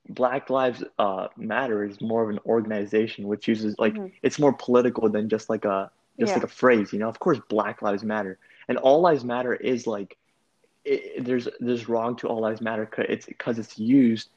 [0.09, 4.11] Black Lives uh, Matter is more of an organization which uses like Mhm.
[4.21, 6.35] it's more political than just like a just Yeah.
[6.35, 7.09] like a phrase, you know.
[7.09, 10.17] Of course, Black Lives Matter and All Lives Matter is like
[10.85, 14.29] it, there's there's wrong to All Lives Matter it's because it's used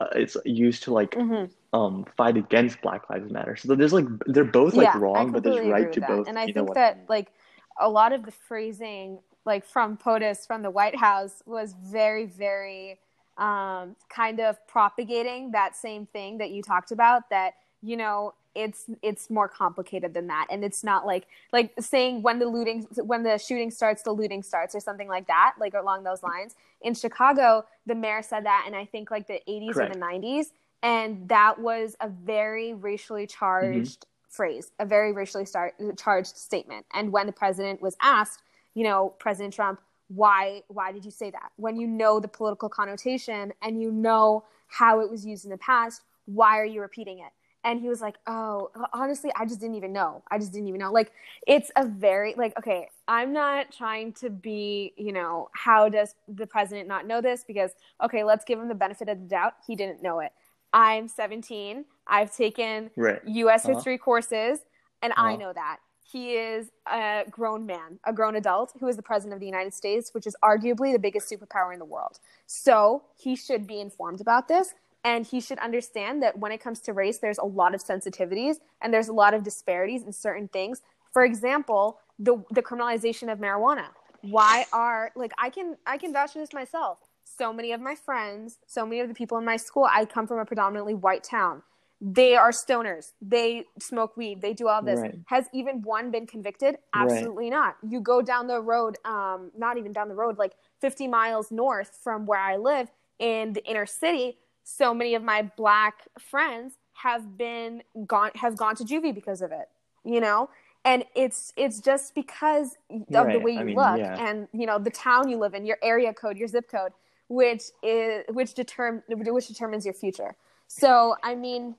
[0.00, 1.50] uh, it's used to like Mhm.
[1.72, 3.56] um fight against Black Lives Matter.
[3.56, 6.08] So there's like they're both like yeah, I wong, but there's right to that.
[6.08, 6.28] both.
[6.28, 7.06] And I think what I that mean?
[7.08, 7.32] like
[7.80, 12.98] a lot of the phrasing, like from POTUS from the White House, was very, very
[13.38, 17.30] um, kind of propagating that same thing that you talked about.
[17.30, 22.22] That you know, it's it's more complicated than that, and it's not like like saying
[22.22, 25.74] when the looting, when the shooting starts, the looting starts, or something like that, like
[25.74, 26.54] along those lines.
[26.82, 30.46] In Chicago, the mayor said that, and I think like the 80s or the 90s,
[30.82, 34.30] and that was a very racially charged mm-hmm.
[34.30, 36.84] phrase, a very racially star- charged statement.
[36.92, 38.42] And when the president was asked,
[38.74, 41.52] you know, President Trump, why why did you say that?
[41.56, 45.58] When you know the political connotation and you know how it was used in the
[45.58, 47.32] past, why are you repeating it?
[47.64, 50.22] And he was like, "Oh, honestly, I just didn't even know.
[50.30, 51.12] I just didn't even know." Like
[51.46, 56.46] it's a very like okay, I'm not trying to be, you know, how does the
[56.46, 57.72] president not know this because
[58.02, 59.54] okay, let's give him the benefit of the doubt.
[59.66, 60.32] He didn't know it.
[60.72, 61.84] I'm 17.
[62.06, 63.20] I've taken Right.
[63.24, 63.74] US Uh-huh.
[63.74, 64.60] history courses,
[65.02, 65.36] and I Uh-huh.
[65.36, 65.78] know that.
[66.04, 69.72] He is a grown man, a grown adult who is the president of the United
[69.72, 72.18] States, which is arguably the biggest superpower in the world.
[72.46, 74.74] So he should be informed about this.
[75.04, 78.56] And he should understand that when it comes to race, there's a lot of sensitivities
[78.80, 80.82] and there's a lot of disparities in certain things.
[81.12, 83.86] For example, the the criminalization of marijuana.
[84.22, 87.00] Why are like I can I can vouch for this myself.
[87.24, 90.26] So many of my friends, so many of the people in my school, I come
[90.26, 91.62] from a predominantly white town.
[92.04, 93.12] They are stoners.
[93.22, 94.42] They smoke weed.
[94.42, 94.98] They do all this.
[94.98, 95.14] Right.
[95.26, 96.78] Has even one been convicted?
[96.92, 97.76] Absolutely not.
[97.88, 101.96] You go down the road, um, not even down the road, like 50 miles north
[102.02, 104.38] from where I live in the inner city.
[104.64, 109.52] So many of my black friends have been gone have gone to juvie because of
[109.52, 109.68] it.
[110.04, 110.50] You know,
[110.84, 114.16] and it's it's just because of the way you I mean, look yeah.
[114.18, 116.92] and you know the town you live in, your area code, your zip code,
[117.28, 120.34] which is which determine which determines your future.
[120.66, 121.76] So I mean,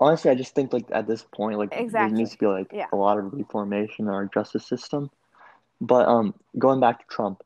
[0.00, 2.08] Honestly, I just think like at this point, like Exactly.
[2.10, 2.86] there needs to be like Yeah.
[2.92, 5.10] a lot of reformation in our justice system.
[5.80, 7.42] But um, going back to Trump,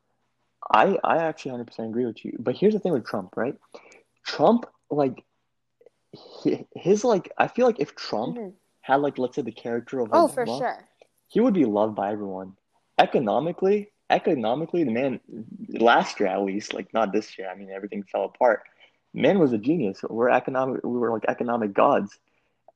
[0.73, 2.37] I I actually 100% agree with you.
[2.39, 3.55] But here's the thing with Trump, right?
[4.25, 5.23] Trump like
[6.15, 8.53] hi- his like I feel like if Trump mhm.
[8.81, 10.77] had like let's say the character of oh for sure,
[11.27, 12.53] he would be loved by everyone.
[12.99, 15.19] Economically, economically, the man
[15.69, 17.49] last year at least, like not this year.
[17.49, 18.63] I mean, everything fell apart.
[19.13, 20.01] Man was a genius.
[20.09, 20.83] We're economic.
[20.83, 22.17] We were like economic gods.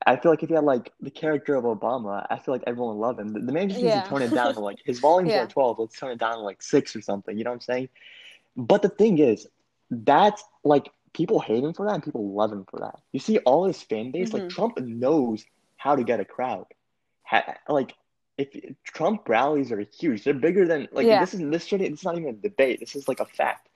[0.06, 2.98] I feel like if you had like the character of Obama, I feel like everyone
[2.98, 3.30] would love him.
[3.30, 4.02] The, the man just needs Yeah.
[4.04, 5.44] to tone it down to like his volumes Yeah.
[5.44, 5.80] are twelve.
[5.80, 7.38] Let's tone it down to like six or something.
[7.38, 7.90] You know what I'm saying?
[8.56, 9.48] But the thing is,
[9.90, 12.96] that's like people hate him for that and people love him for that.
[13.12, 14.50] You see, all his fan base, like Mhm.
[14.50, 15.44] Trump knows
[15.78, 16.66] how to get a crowd.
[17.24, 17.96] Ha- like
[18.38, 18.50] if
[18.84, 21.20] Trump rallies are huge, they're bigger than like Yeah.
[21.20, 22.80] this is this should it's not even a debate.
[22.80, 23.68] This is like a fact.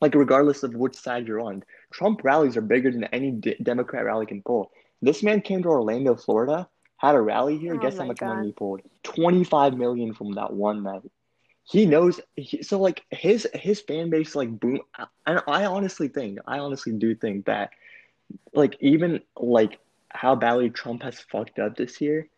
[0.00, 4.06] Like regardless of which side you're on, Trump rallies are bigger than any D- Democrat
[4.06, 4.72] rally can pull.
[5.02, 7.74] This man came to Orlando, Florida, had a rally here.
[7.74, 8.34] Oh Guess how much God.
[8.34, 8.82] money he pulled?
[9.02, 11.02] Twenty five million from that one night.
[11.64, 12.20] He knows.
[12.36, 14.80] He, so like his his fan base like boom.
[15.26, 17.70] I, I honestly think I honestly do think that
[18.52, 19.78] like even like
[20.10, 22.28] how badly Trump has fucked up this year,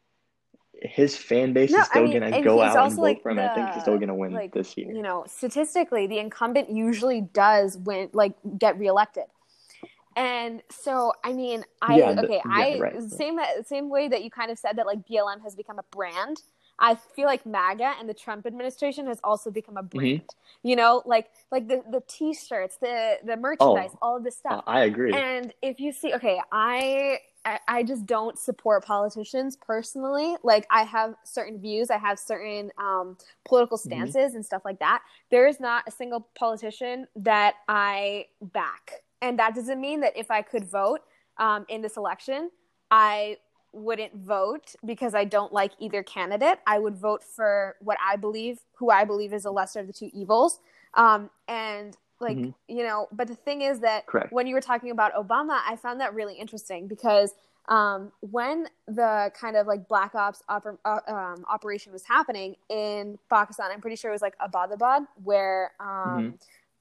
[0.83, 3.31] his fan base No, is still I mean, gonna go out and vote like, for
[3.31, 3.39] him.
[3.39, 4.93] and I think he's the- still gonna win like this year.
[4.93, 9.25] you know, statistically, the incumbent usually does win, like get reelected.
[10.17, 13.01] And so, I mean, I Yeah, the- okay, yeah, I right.
[13.01, 16.43] same same way that you kind of said that like BLM has become a brand.
[16.79, 19.79] I feel like MAGA and the Trump administration has also become Mm-hmm.
[19.79, 20.35] a brand.
[20.63, 24.61] You know, like like the the T-shirts, the the merchandise, all of this stuff.
[24.67, 25.27] I agree.
[25.31, 26.41] And if you see, okay,
[27.45, 30.37] I, I just don't support politicians personally.
[30.43, 34.13] Like I have certain views, I have certain um, political Mm-hmm.
[34.13, 35.03] stances and stuff like that.
[35.31, 40.31] There is not a single politician that I back, and that doesn't mean that if
[40.31, 41.01] I could vote
[41.39, 42.51] um, in this election,
[42.91, 43.39] I
[43.73, 46.59] wouldn't vote because I don't like either candidate.
[46.67, 49.95] I would vote for what I believe, who I believe is the lesser of the
[49.95, 50.61] two evils.
[50.95, 52.55] Um, and like Mhm.
[52.69, 54.33] you know, but the thing is that Correct.
[54.33, 57.35] when you were talking about Obama, I found that really interesting because
[57.69, 63.19] um, when the kind of like black ops oper- uh, um, operation was happening in
[63.31, 66.39] Pakistan, I'm pretty sure it was like Abbottabad, where um,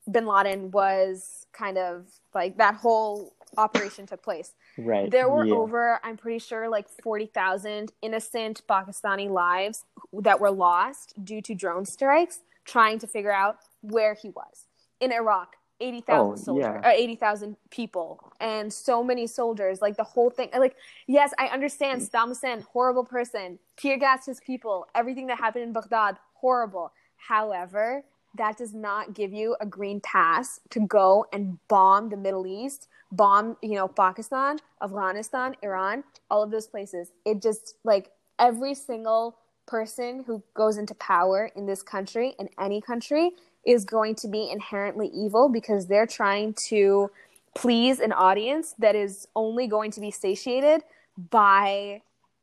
[0.09, 4.53] Bin Laden was kind of like that whole operation took place.
[4.77, 5.11] Right.
[5.11, 5.55] There were yeah.
[5.55, 9.83] over, I'm pretty sure, like 40,000 innocent Pakistani lives
[10.13, 14.67] that were lost due to drone strikes trying to figure out where he was.
[14.99, 16.89] In Iraq, 80,000 Oh, soldiers, yeah.
[16.89, 19.81] uh, 80,000 people, and so many soldiers.
[19.81, 20.49] Like the whole thing.
[20.57, 20.75] Like,
[21.07, 25.73] yes, I understand Saddam Hussein, horrible person, tear gassed his people, everything that happened in
[25.73, 26.93] Baghdad, horrible.
[27.17, 28.03] However,
[28.35, 32.87] that does not give you a green pass to go and bomb the Middle East,
[33.11, 37.11] bomb, you know, Pakistan, Afghanistan, Iran, all of those places.
[37.25, 42.81] It just like every single person who goes into power in this country, in any
[42.81, 43.31] country,
[43.65, 47.11] is going to be inherently evil because they're trying to
[47.55, 50.83] please an audience that is only going to be satiated
[51.29, 52.01] by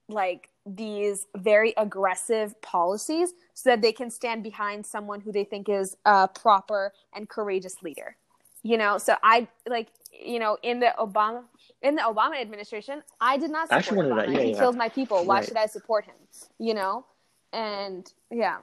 [0.08, 5.68] like these very aggressive policies so that they can stand behind someone who they think
[5.68, 8.16] is a proper and courageous leader
[8.62, 11.42] you know so i like you know in the obama
[11.82, 14.58] in the obama administration i did not support actually obama yeah, he yeah.
[14.58, 15.48] killed my people why Right.
[15.48, 16.14] should i support him
[16.58, 17.04] you know
[17.52, 18.58] and yeah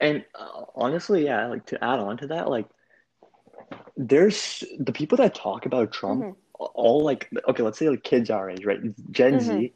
[0.00, 2.66] And uh, honestly, yeah, like to add on to that, like
[3.96, 6.36] there's the people that talk about Trump, Mhm.
[6.58, 8.80] all like okay, let's say like kids our age, right?
[9.10, 9.72] Gen Z.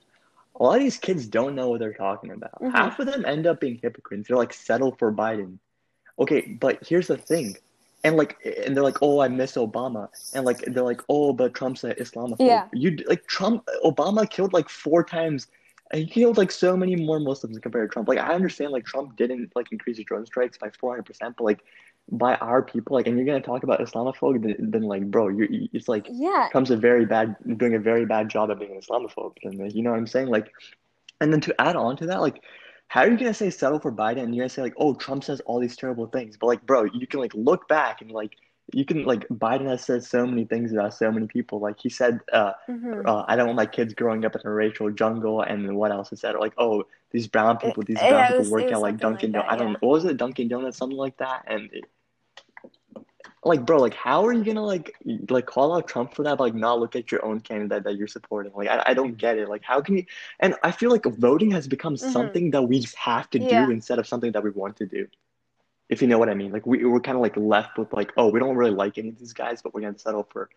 [0.61, 2.61] A lot of these kids don't know what they're talking about.
[2.61, 2.73] Mhm.
[2.73, 4.29] Half of them end up being hypocrites.
[4.29, 5.59] They're like settle for Biden.
[6.19, 7.57] Okay, but here's the thing.
[8.05, 11.55] And like and they're like, "Oh, I miss Obama." And like they're like, "Oh, but
[11.55, 12.69] Trump's an Islamophobe." Yeah.
[12.73, 15.49] You like Trump Obama killed like four times
[15.91, 18.09] and he killed like so many more Muslims compared to Trump.
[18.09, 21.61] Like I understand like Trump didn't like increase the drone strikes by 400%, but like
[22.11, 25.49] by our people, like, and you're gonna talk about Islamophobe, then, then like, bro, you're
[25.73, 26.49] it's like Yeah.
[26.53, 29.75] comes a very bad doing a very bad job at being an Islamophobe, and like,
[29.75, 30.29] you know what I'm saying?
[30.29, 30.53] Like,
[31.21, 32.43] and then to add on to that, like,
[32.89, 35.25] how are you gonna say settle for Biden and you're gonna say like, oh, Trump
[35.25, 38.33] says all these terrible things, but like, bro, you can like look back and like
[38.73, 41.61] you can like Biden has said so many things about so many people.
[41.61, 44.51] Like he said, uh, hmm uh, I don't want my kids growing up in a
[44.53, 46.35] racial jungle, and what else he said?
[46.37, 48.99] Like, oh, these brown people, these brown Yeah, it people was work was at like
[48.99, 49.49] something like Dunkin' Donuts.
[49.49, 49.53] that.
[49.53, 51.71] I don't know, what was it, Dunkin' Donuts, something like that, and.
[51.73, 51.85] It,
[53.45, 54.95] like bro like how are you gonna like
[55.31, 57.97] like call out trump for that but like not look at your own candidate that
[57.97, 60.05] you're supporting like i, I don't get it like how can you
[60.41, 63.71] and i feel like voting has become hmm something that we just have to do
[63.71, 65.07] instead of something that we want to do
[65.89, 68.13] if you know what i mean like we, we're kind of like left with like
[68.17, 70.49] oh we don't really like any of these guys but we're gonna settle for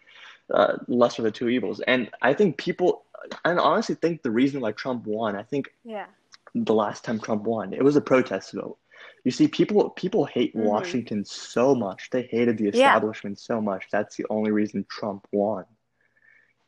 [0.53, 3.03] uh, lesser of the two evils and i think people
[3.45, 6.07] and honestly think the reason why trump won i think Yeah.
[6.55, 7.73] the last time Trump won.
[7.73, 8.77] It was a protest vote.
[9.23, 12.09] You see, people people hate hmm Washington so much.
[12.11, 12.71] They hated the Yeah.
[12.75, 13.87] establishment so much.
[13.91, 15.65] That's the only reason Trump won.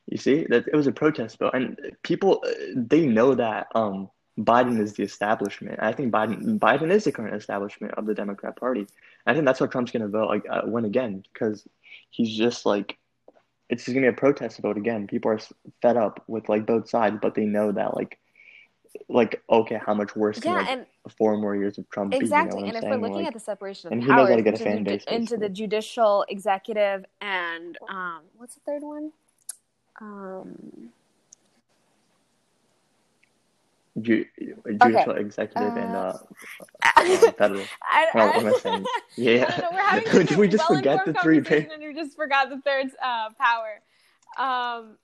[0.07, 4.09] You see, that it was a protest vote, and people uh, they know that um,
[4.37, 5.79] Biden is the establishment.
[5.81, 8.87] I think Biden Biden is the current establishment of the Democrat Party.
[9.25, 11.67] I think that's why Trump's going to vote like uh, win again because
[12.11, 12.97] he's just like
[13.69, 15.07] it's just going to be a protest vote again.
[15.07, 15.39] People are
[15.81, 18.19] fed up with like both sides, but they know that like
[19.09, 20.85] like okay, how much worse can Yeah, like and
[21.17, 22.17] four more years of Trump be?
[22.17, 22.63] You know exactly.
[22.67, 24.43] And if we're looking Like, at the separation of and he knows how to powers
[24.43, 28.83] get a into fan the base, into the judicial, executive, and um, what's the third
[28.83, 29.11] one?
[30.01, 30.89] Um,
[34.01, 34.25] Ju
[34.65, 34.77] okay.
[34.77, 36.13] judicial, executive, and Uh, uh,
[36.97, 37.65] uh, federal.
[37.81, 38.85] I, Well, what am I I, saying?
[39.15, 39.45] Yeah.
[39.45, 39.69] don't know.
[39.71, 41.37] We're having Did we just forget the three?
[41.37, 43.79] and we just forgot the third uh, power.
[44.37, 44.97] Um,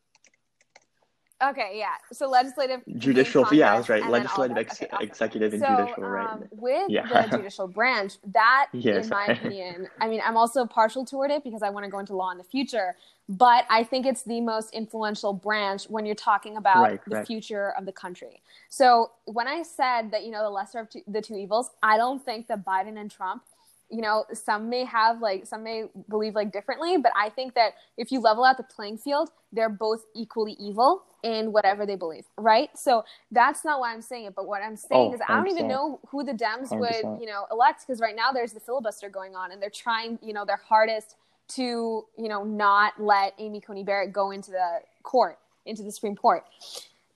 [1.50, 1.96] okay, yeah.
[2.14, 4.06] So legislative, Judicial, yeah, I was right.
[4.06, 4.60] and then all Legislative, that.
[4.60, 5.08] ex Okay, awesome.
[5.08, 6.28] executive, and So, judicial, right?
[6.34, 9.06] um, with the judicial branch, that, Yes.
[9.06, 12.00] in my opinion, I mean, I'm also partial toward it because I want to go
[12.00, 12.96] into law in the future.
[13.30, 17.28] But I think it's the most influential branch when you're talking about Right, the correct.
[17.28, 18.42] future of the country.
[18.70, 21.98] So when I said that, you know, the lesser of two, the two evils, I
[21.98, 23.44] don't think that Biden and Trump,
[23.92, 27.74] you know, some may have like, some may believe like differently, but I think that
[27.98, 32.26] if you level out the playing field, they're both equally evil in whatever they believe,
[32.38, 32.70] right?
[32.76, 35.50] So that's not why I'm saying it, but what I'm saying Oh, is I don't
[35.50, 37.20] even know who the Dems would, 100%.
[37.22, 40.34] you know, elect because right now there's the filibuster going on and they're trying, you
[40.34, 41.16] know, their hardest
[41.50, 46.16] to, you know, not let Amy Coney Barrett go into the court, into the Supreme
[46.16, 46.44] Court.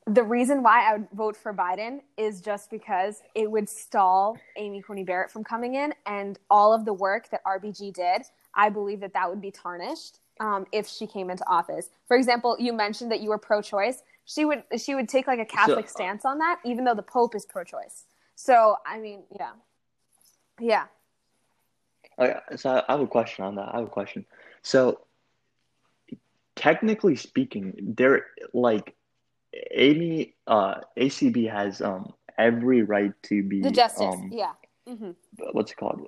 [0.07, 4.81] The reason why I would vote for Biden is just because it would stall Amy
[4.81, 8.21] Coney Barrett from coming in, and all of the work that RBG did,
[8.53, 11.89] I believe that that would be tarnished um, if she came into office.
[12.07, 14.03] For example, you mentioned that you were pro-choice.
[14.25, 17.35] She would she would take like a Catholic stance on that, even though the Pope
[17.35, 18.05] is pro-choice.
[18.35, 19.51] So I mean, yeah,
[20.59, 20.85] yeah.
[22.55, 23.69] So I I have a question on that.
[23.73, 24.25] I have a question.
[24.61, 25.01] So
[26.55, 28.95] technically speaking, there like
[29.71, 34.51] Amy uh ACB has um every right to be The justice, um yeah.
[34.87, 35.11] hmm
[35.53, 36.07] what's it called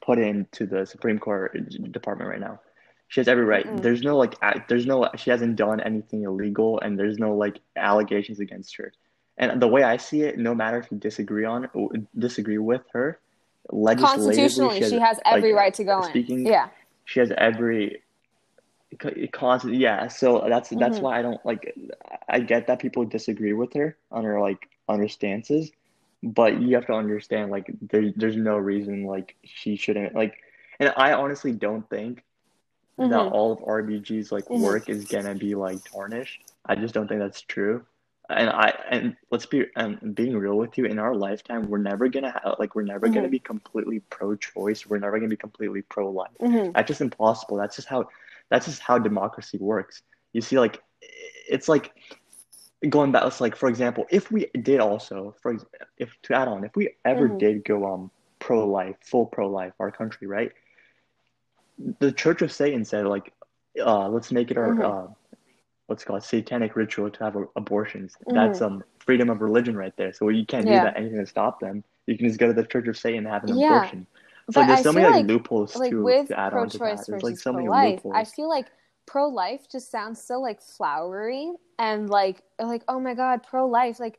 [0.00, 1.56] put into the Supreme Court
[1.92, 2.60] department right now.
[3.08, 3.66] She has every right.
[3.66, 3.82] Mm-mm.
[3.82, 4.34] There's no like
[4.68, 8.92] there's no she hasn't done anything illegal and there's no like allegations against her.
[9.38, 11.68] And the way I see it, no matter if you disagree on
[12.18, 13.20] disagree with her,
[13.70, 16.52] legislatively Constitutionally, she has every like, right to go speaking, in.
[16.52, 16.68] Yeah.
[17.04, 18.02] she has every
[19.32, 21.02] constant yeah so that's that's Mhm.
[21.02, 21.74] why i don't like
[22.28, 25.70] i get that people disagree with her on her like on her stances
[26.22, 30.38] but you have to understand like there, there's no reason like she shouldn't like
[30.80, 32.22] and i honestly don't think
[32.98, 33.32] that Mhm.
[33.32, 34.60] all of rbg's like Mhm.
[34.60, 37.84] work is gonna be like tarnished i just don't think that's true
[38.30, 42.08] and i and let's be and being real with you in our lifetime we're never
[42.08, 43.30] gonna have like we're never gonna Mhm.
[43.30, 47.56] be completely pro-choice we're never gonna be completely pro-life hmm that's just impossible.
[47.56, 48.08] That's just how
[48.50, 50.02] that's just how democracy works.
[50.32, 50.82] You see, like
[51.48, 51.92] it's like
[52.88, 53.24] going back.
[53.26, 55.56] It's like for example, if we did also, for
[55.98, 57.38] if to add on, if we ever Mhm.
[57.38, 60.52] did go um pro life, full pro life, our country, right?
[62.00, 63.32] The Church of Satan said like,
[63.84, 64.82] uh, let's make it our Mhm.
[64.82, 65.12] uh,
[65.86, 68.16] what's called satanic ritual to have a- abortions.
[68.26, 68.34] Mhm.
[68.34, 70.12] That's um freedom of religion right there.
[70.12, 70.80] So you can't Yeah.
[70.80, 71.82] do that anything to stop them.
[72.06, 73.76] You can just go to the Church of Satan and have an Yeah.
[73.76, 74.06] abortion.
[74.52, 76.78] But there's I so many like, like- loopholes like too with to add on to
[76.78, 76.78] that.
[76.78, 78.66] pro-choice There's versus like so many pro-life, I feel like
[79.06, 84.00] pro-life just sounds so like flowery and like like oh my god, pro-life.
[84.00, 84.18] Like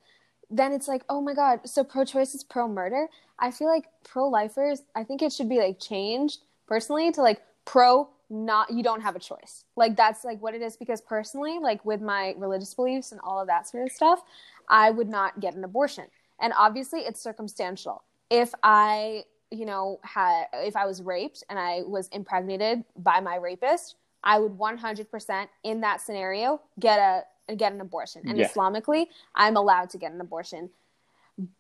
[0.50, 3.08] then it's like oh my god, so pro-choice is pro-murder.
[3.40, 4.84] I feel like pro-lifers.
[4.96, 9.16] I think it should be like changed personally to like pro not you don't have
[9.16, 9.64] a choice.
[9.76, 13.42] Like that's like what it is because personally, like with my religious beliefs and all
[13.42, 14.22] of that sort of stuff,
[14.70, 16.06] I would not get an abortion.
[16.40, 18.04] And obviously, it's circumstantial.
[18.30, 23.36] If I you know, had if I was raped and I was impregnated by my
[23.36, 28.22] rapist, I would 100% in that scenario get a get an abortion.
[28.28, 28.48] And Yeah.
[28.48, 30.70] Islamically, I'm allowed to get an abortion.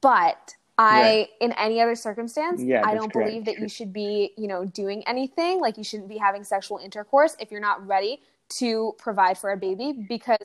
[0.02, 1.30] But I, Right.
[1.42, 3.28] in any other circumstance, Yeah, I don't correct.
[3.28, 5.60] believe that you should be, you know, doing anything.
[5.60, 9.58] Like you shouldn't be having sexual intercourse if you're not ready to provide for a
[9.58, 10.38] baby because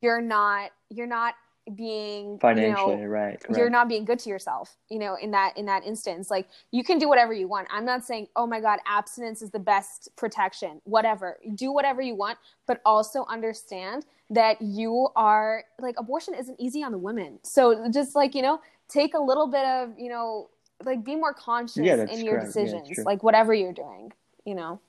[0.00, 1.34] you're not you're not
[1.76, 3.42] being Financially, you know, right?
[3.56, 6.84] you're not being good to yourself you know in that in that instance like you
[6.84, 10.08] can do whatever you want i'm not saying oh my god abstinence is the best
[10.16, 16.60] protection whatever do whatever you want but also understand that you are like abortion isn't
[16.60, 20.08] easy on the women so just like you know take a little bit of you
[20.10, 20.48] know
[20.84, 22.46] like be more conscious Yeah, in your correct.
[22.54, 23.04] Decisions true.
[23.04, 24.12] like whatever you're doing
[24.44, 24.80] you know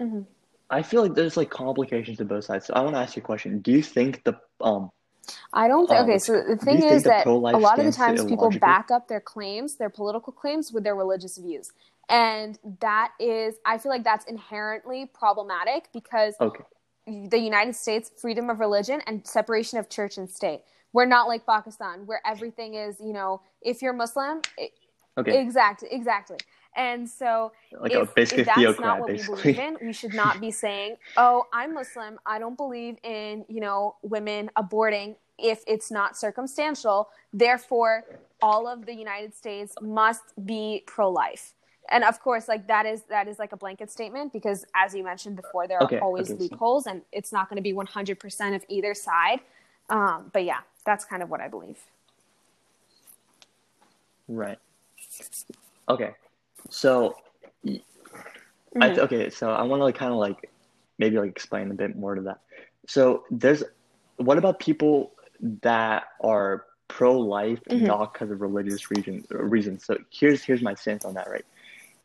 [0.00, 0.26] Mhm.
[0.70, 2.66] I feel like there's like complications to both sides.
[2.66, 3.60] So I want to ask you a question.
[3.60, 4.90] Do you think the um
[5.52, 5.86] I don't.
[5.86, 8.90] Th- Uh, okay, so the thing is that a lot of the times people back
[8.90, 11.70] up their claims, their political claims, with their religious views,
[12.08, 16.64] and that is, I feel like that's inherently problematic because okay
[17.08, 20.60] the United States freedom of religion and separation of church and state.
[20.92, 24.72] We're not like Pakistan where everything is, you know, if you're Muslim, it,
[25.18, 26.36] okay exactly, exactly.
[26.78, 29.52] And so like if, if that's theocrat not what basically.
[29.52, 32.18] we believe in, we should not be saying, "Oh, I'm Muslim.
[32.24, 37.10] I don't believe in you know women aborting if it's not circumstantial.
[37.32, 38.04] Therefore,
[38.40, 41.54] all of the United States must be pro-life."
[41.90, 45.02] And of course, like that is that is like a blanket statement because, as you
[45.02, 48.54] mentioned before, there are Okay, always okay, loopholes, and it's not going to be 100%
[48.54, 49.40] of either side.
[49.90, 51.78] Um, but yeah, that's kind of what I believe.
[54.28, 54.58] Right.
[55.88, 56.14] Okay.
[56.70, 57.16] So,
[57.64, 57.80] y-
[58.80, 59.30] I okay.
[59.30, 60.50] So I want to like kind of like
[60.98, 62.40] maybe like explain a bit more to that.
[62.86, 63.62] So there's
[64.16, 65.12] what about people
[65.62, 67.82] that are pro-life Mhm.
[67.82, 69.26] not because of religious reasons?
[69.30, 69.84] Reasons.
[69.84, 71.28] So here's here's my stance on that.
[71.30, 71.44] Right.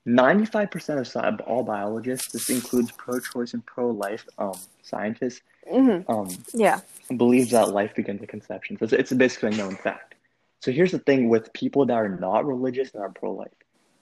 [0.06, 5.42] Ninety-five percent of all biologists, this includes pro-choice and pro-life um, scientists,
[5.72, 6.04] Mhm.
[6.10, 6.82] um, Yeah.
[7.16, 8.78] believes that life begins at conception.
[8.78, 10.16] So it's, it's basically a known fact.
[10.60, 13.52] So here's the thing with people that are not religious and are pro-life.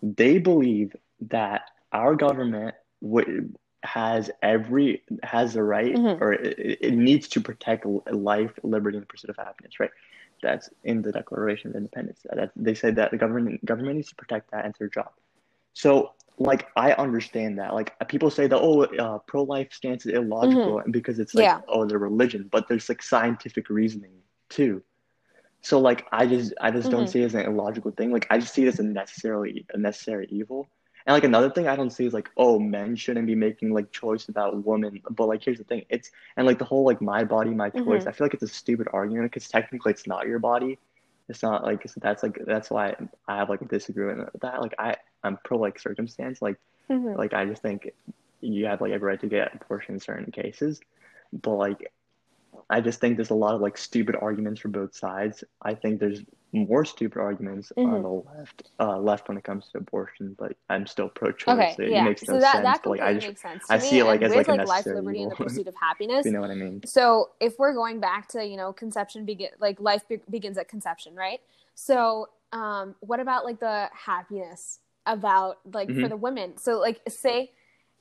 [0.02, 0.96] They believe
[1.30, 3.50] that our government w-
[3.84, 6.22] has every has the right Mhm.
[6.22, 9.80] or it, it needs to protect life, liberty, and the pursuit of happiness.
[9.80, 9.92] Right?
[10.44, 12.26] That's in the Declaration of Independence.
[12.34, 15.12] That they say that the government government needs to protect that and their job.
[15.74, 17.74] So like I understand that.
[17.74, 21.62] Like people say that oh, uh, pro-life stance is illogical and because it's like Yeah.
[21.68, 24.82] oh, their religion, but there's like scientific reasoning too.
[25.62, 27.10] So like I just I just don't Mhm.
[27.10, 28.12] see it as an illogical thing.
[28.12, 30.70] Like I just see it as a necessarily a necessary evil.
[31.06, 33.92] And like another thing I don't see is like oh men shouldn't be making like
[33.92, 35.02] choice about women.
[35.12, 38.06] But like here's the thing, it's and like the whole like my body my choice.
[38.06, 38.08] Mhm.
[38.08, 40.80] I feel like it's a stupid argument because technically it's not your body.
[41.30, 42.96] It's not like so that's like that's why
[43.28, 44.62] I have like a disagreement with that.
[44.62, 46.42] Like I I'm pro like circumstance.
[46.42, 46.58] Like
[46.90, 47.18] Mhm.
[47.18, 47.90] like I just think
[48.42, 50.80] you have like every right to get abortion in certain cases,
[51.32, 51.92] but like
[52.72, 55.44] I just think there's a lot of like stupid arguments for both sides.
[55.62, 56.22] I think there's
[56.54, 58.02] more stupid arguments on Mhm.
[58.02, 60.36] the left, uh, left when it comes to abortion.
[60.40, 61.54] But I'm still pro-choice.
[61.78, 62.04] Okay, it yeah.
[62.06, 62.64] makes no So that sense.
[62.64, 63.68] that but like I just, makes sense.
[63.68, 63.84] To I me.
[63.84, 66.26] see it like as like a like life, liberty, and the pursuit of happiness.
[66.26, 66.82] you know what I mean?
[66.86, 70.68] So if we're going back to you know conception begin like life be- begins at
[70.70, 71.42] conception, right?
[71.76, 76.10] So um, what about like the happiness about like for Mhm.
[76.10, 76.58] the women?
[76.58, 77.52] So like say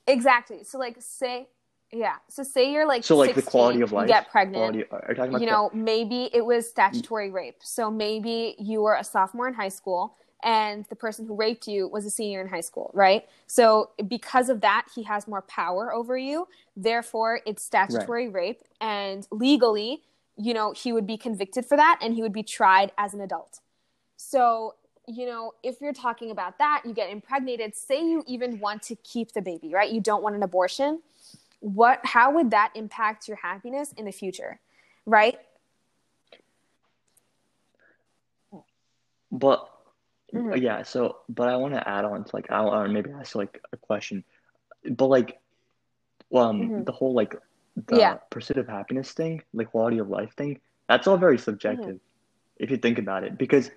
[0.07, 0.65] exactly.
[0.65, 1.49] So like say
[1.93, 2.17] yeah.
[2.29, 4.77] So say you're like So like the quality of you life, get pregnant.
[4.77, 7.35] Are you talking about you know, maybe it was statutory mm.
[7.35, 7.57] rape.
[7.61, 11.89] So maybe you were a sophomore in high school and the person who raped you
[11.89, 13.27] was a senior in high school, right?
[13.47, 16.49] So because of that, he has more power over you.
[16.77, 20.03] Therefore, it's statutory rape and legally,
[20.37, 23.21] you know, he would be convicted for that and he would be tried as an
[23.21, 23.61] adult.
[24.17, 24.77] So,
[25.07, 28.97] you know, if you're talking about that, you get impregnated, say you even want to
[28.97, 29.91] keep the baby, right?
[29.91, 31.01] You don't want an abortion.
[31.61, 34.61] What how would that impact your happiness in the future?
[35.07, 35.39] Right?
[39.31, 39.69] But
[40.35, 40.61] Mhm.
[40.61, 43.61] yeah, so but I want to add on to like I or maybe ask like
[43.73, 44.25] a question,
[44.91, 45.39] but like
[46.35, 46.85] um Mhm.
[46.85, 47.35] the whole like
[47.87, 48.15] the Yeah.
[48.31, 52.63] pursuit of happiness thing, the quality of life thing, that's all very subjective Mm-hmm.
[52.63, 53.71] if you think about it because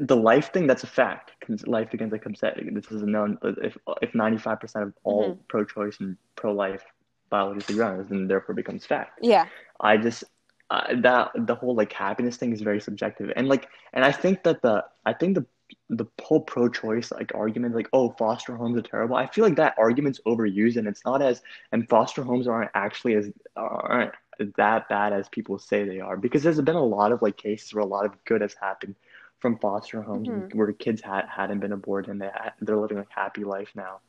[0.00, 1.32] the life thing that's a fact.
[1.40, 2.74] 'cause Life begins at conception.
[2.74, 3.38] This is a known.
[3.42, 5.42] If if ninety five percent of all Mm-hmm.
[5.48, 6.84] pro-choice and pro-life
[7.30, 9.20] biologists agree and therefore becomes fact.
[9.22, 9.46] Yeah.
[9.80, 10.24] I just
[10.70, 14.44] uh, that the whole like happiness thing is very subjective, and like, and I think
[14.44, 15.46] that the I think the
[15.90, 19.16] the whole pro-choice like argument, like oh foster homes are terrible.
[19.16, 23.14] I feel like that argument's overused, and it's not as and foster homes aren't actually
[23.14, 24.12] as aren't
[24.56, 27.74] that bad as people say they are because there's been a lot of like cases
[27.74, 28.94] where a lot of good has happened
[29.40, 30.54] from foster homes Mhm.
[30.54, 34.00] where the kids had hadn't been aborted and they they're living like happy life now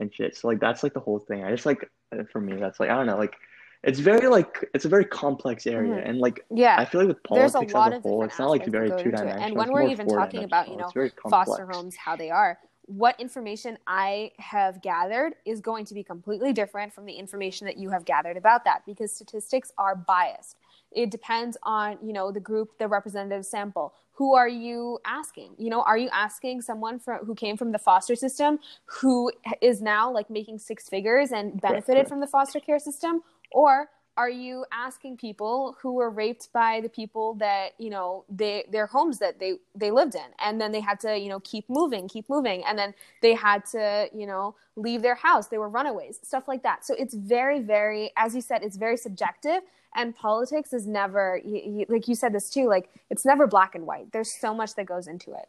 [0.00, 0.36] and shit.
[0.36, 1.44] So like that's like the whole thing.
[1.44, 1.88] I just like
[2.30, 3.34] for me that's like I don't know like
[3.82, 6.08] it's very like it's a very complex area Mhm.
[6.08, 6.76] and like Yeah.
[6.78, 8.88] I feel like with politics a lot as a of whole, it's not like very
[8.88, 9.42] two dimensional.
[9.42, 10.90] And when it's we're even talking about, you know,
[11.28, 16.52] foster homes, how they are, what information I have gathered is going to be completely
[16.52, 20.56] different from the information that you have gathered about that because statistics are biased.
[20.92, 23.94] It depends on, you know, the group, the representative sample.
[24.14, 25.54] Who are you asking?
[25.58, 29.82] You know, are you asking someone from who came from the foster system who is
[29.82, 33.22] now like making six figures and benefited from the foster care system?
[33.50, 38.64] Or are you asking people who were raped by the people that you know they
[38.70, 40.30] their homes that they they lived in?
[40.38, 42.64] And then they had to you know keep moving keep moving.
[42.64, 45.48] And then they had to you know leave their house.
[45.48, 46.84] They were runaways stuff like that.
[46.84, 49.62] So it's very very as you said it's very subjective
[49.94, 53.74] and politics is never y y like you said this too like it's never black
[53.74, 55.48] and white there's so much that goes into it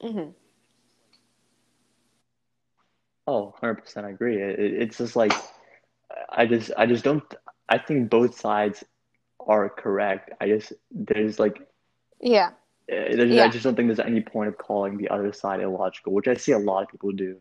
[0.00, 0.30] hmm
[3.26, 4.40] Oh, 100% I agree.
[4.40, 5.32] It, it- it's just like
[6.30, 7.22] I just I just don't
[7.68, 8.84] I think both sides
[9.40, 10.30] are correct.
[10.40, 11.66] I just there's like
[12.20, 12.50] yeah
[12.88, 16.12] eh, there's, I just don't think there's any point of calling the other side illogical,
[16.12, 17.40] which I see a lot of people do.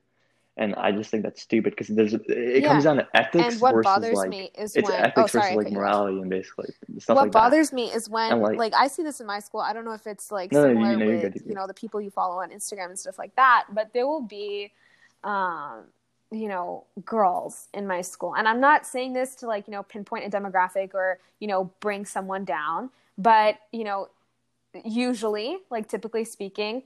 [0.58, 3.74] And I just think that's stupid because there's it comes down to ethics and what
[3.74, 5.78] versus bothers like me is it's when oh ethics versus sorry i like cut you
[5.78, 5.82] off.
[5.82, 6.66] morality and basically
[7.00, 7.34] stuff what like that.
[7.34, 9.94] bothers me is when like like i see this in my school i don't know
[9.94, 12.42] if it's like no, no, you similar know with you know the people you follow
[12.42, 14.72] on instagram and stuff like that but there will be
[15.24, 15.84] um
[16.32, 18.36] you know girls in my school.
[18.36, 21.72] And i'm not saying this to like you know pinpoint a demographic or you know
[21.80, 24.10] bring someone down but you know
[24.86, 26.84] usually like typically speaking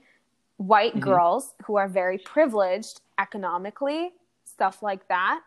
[0.56, 4.12] white hmm girls who are very privileged economically
[4.44, 5.40] stuff like that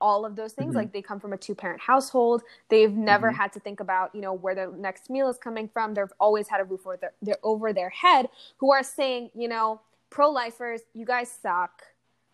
[0.00, 2.42] all of those things hmm like they come from a two parent household.
[2.68, 5.68] They've never hmm had to think about you know where their next meal is coming
[5.68, 5.94] from.
[5.94, 9.48] They've always had a roof over their, their over their head who are saying you
[9.48, 11.82] know pro lifers you guys suck.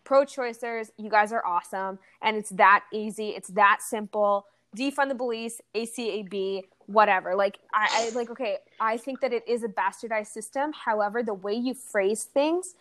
[0.03, 1.99] Pro choicers you guys are awesome.
[2.21, 3.29] And it's that easy.
[3.29, 4.45] It's that simple.
[4.77, 7.35] Defund the police acab whatever.
[7.35, 10.71] Like I, I like okay i think that it is a bastardized system.
[10.73, 12.75] However the way you phrase things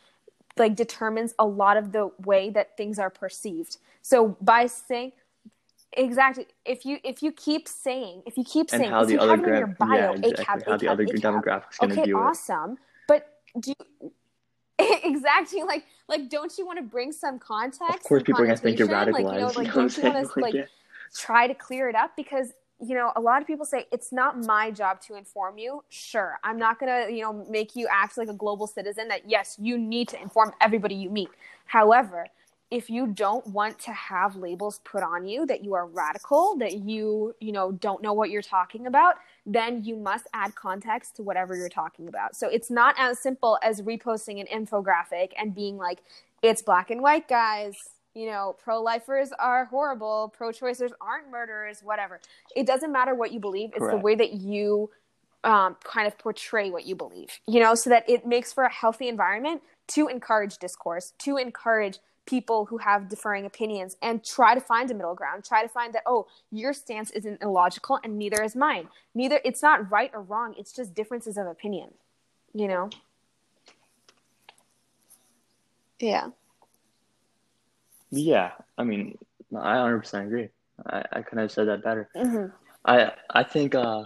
[0.57, 3.79] like determines a lot of the way that things are perceived.
[4.03, 5.13] So by saying
[5.97, 9.35] exactly if you if you keep saying if you keep And saying how the other
[9.35, 10.45] it in your bio yeah, exactly.
[10.45, 12.23] ACAB How the other ACAB demographic's gonna okay view it.
[12.23, 14.13] awesome but do you,
[15.05, 17.95] exactly like like don't you want to bring some context?
[17.95, 19.53] Of course, people are gonna think you're connotation like you know radicalized.
[19.53, 20.65] You like know don't you want to Like, like yeah.
[21.17, 24.45] try to clear it up because you know a lot of people say it's not
[24.45, 25.83] my job to inform you.
[25.89, 29.29] Sure i'm not going to you know make you act like a global citizen that
[29.29, 31.29] yes you need to inform everybody you meet.
[31.67, 32.27] However
[32.71, 36.79] if you don't want to have labels put on you that you are radical that
[36.79, 39.17] you you know don't know what you're talking about
[39.47, 42.35] then you must add context to whatever you're talking about.
[42.35, 46.01] So it's not as simple as reposting an infographic and being like
[46.43, 51.81] it's black and white guys you know, pro lifers are horrible, pro choicers aren't murderers,
[51.83, 52.21] whatever.
[52.55, 54.91] It doesn't matter what you believe, it's the way that you
[55.43, 58.73] um, kind of portray what you believe, you know, so that it makes for a
[58.73, 64.61] healthy environment to encourage discourse, to encourage people who have differing opinions and try to
[64.61, 68.43] find a middle ground try to find that oh your stance isn't illogical and neither
[68.43, 68.89] is mine.
[69.15, 71.91] Neither it's not right or wrong it's just differences of opinion
[72.55, 72.89] you know?
[76.01, 76.29] Yeah
[78.15, 79.19] Yeah, I mean,
[79.57, 80.49] I 100% agree.
[80.87, 82.09] I, I couldn't have said that better.
[82.15, 82.47] hmm
[82.85, 84.03] I I think uh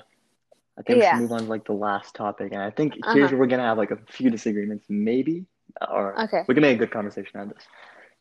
[0.78, 3.12] I think we should move on to like the last topic, and I think uh-huh.
[3.12, 5.46] here's where we're gonna have like a few disagreements, maybe,
[5.90, 7.66] or okay we can make a good conversation out of this.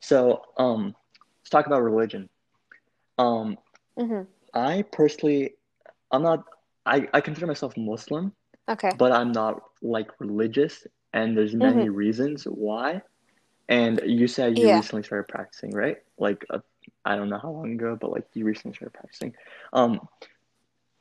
[0.01, 0.95] So, um,
[1.41, 2.29] let's talk about religion.
[3.17, 3.57] Um,
[3.97, 4.23] hmm
[4.53, 5.55] I personally,
[6.11, 6.43] I'm not.
[6.85, 8.33] I I consider myself Muslim,
[8.69, 13.01] okay but I'm not like religious, and there's many reasons why.
[13.69, 15.97] And you said you yeah recently started practicing, right?
[16.17, 16.59] Like, uh,
[17.05, 19.33] I don't know how long ago, but like you recently started practicing.
[19.73, 19.99] Um,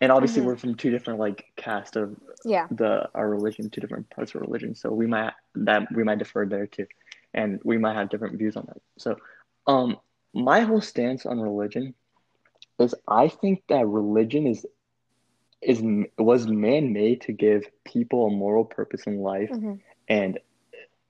[0.00, 3.80] and obviously hmm we're from two different like cast of yeah the our religion, two
[3.80, 4.74] different parts of religion.
[4.74, 6.86] So we might that we might differ there too,
[7.34, 8.80] and we might have different views on that.
[8.98, 9.16] So,
[9.66, 9.96] um,
[10.34, 11.94] my whole stance on religion
[12.78, 14.66] is I think that religion is
[15.62, 15.82] is
[16.18, 20.38] was man made to give people a moral purpose in life, hmm and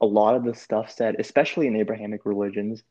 [0.00, 2.82] a lot of the stuff said, especially in Abrahamic religions,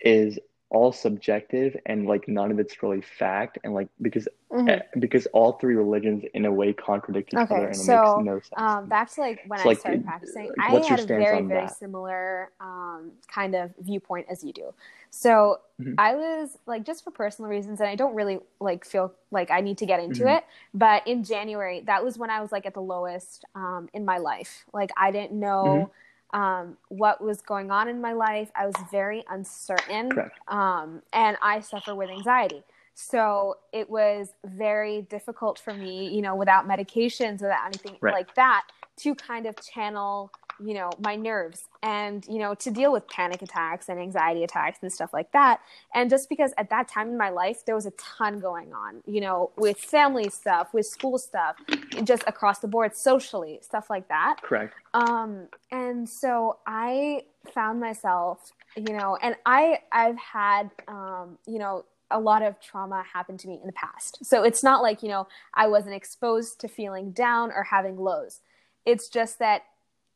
[0.00, 0.38] is
[0.70, 4.68] all subjective and like none of it's really fact and like because Mhm.
[4.68, 7.96] eh, because all three religions in a way contradict each Okay, other and so, it
[7.96, 8.52] makes no sense.
[8.56, 11.66] Um, back to like when So, I like, started practicing, I had a very, very
[11.66, 11.76] that?
[11.78, 14.74] similar um, kind of viewpoint as you do.
[15.10, 15.94] So Mhm.
[15.98, 19.60] I was like, just for personal reasons, and I don't really like feel like I
[19.60, 20.36] need to get into Mhm.
[20.36, 20.44] it.
[20.74, 24.18] But in January, that was when I was like at the lowest um, in my
[24.18, 24.64] life.
[24.72, 25.90] Like I didn't know.
[26.32, 28.50] Um, what was going on in my life?
[28.54, 30.10] I was very uncertain,
[30.48, 32.62] um, and I suffer with anxiety.
[32.94, 38.12] So it was very difficult for me, you know, without medications, without anything Right.
[38.14, 38.64] like that,
[38.98, 40.30] to kind of channel,
[40.60, 44.78] you know, my nerves and, you know, to deal with panic attacks and anxiety attacks
[44.82, 45.60] and stuff like that.
[45.94, 49.02] And just because at that time in my life, there was a ton going on,
[49.06, 51.56] you know, with family stuff, with school stuff,
[52.04, 54.36] just across the board, socially, stuff like that.
[54.42, 54.74] Correct.
[54.94, 57.24] Um, and so I
[57.54, 63.02] found myself, you know, and I I've had um, you know, a lot of trauma
[63.12, 64.24] happen to me in the past.
[64.24, 68.40] So it's not like, you know, I wasn't exposed to feeling down or having lows.
[68.84, 69.62] It's just that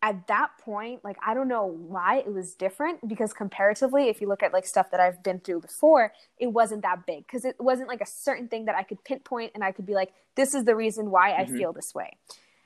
[0.03, 4.29] at that point, like I don't know why it was different because comparatively, if you
[4.29, 7.57] look at like stuff that I've been through before, it wasn't that big because it
[7.59, 10.55] wasn't like a certain thing that I could pinpoint and I could be like, this
[10.55, 11.57] is the reason why I Mhm.
[11.57, 12.17] feel this way.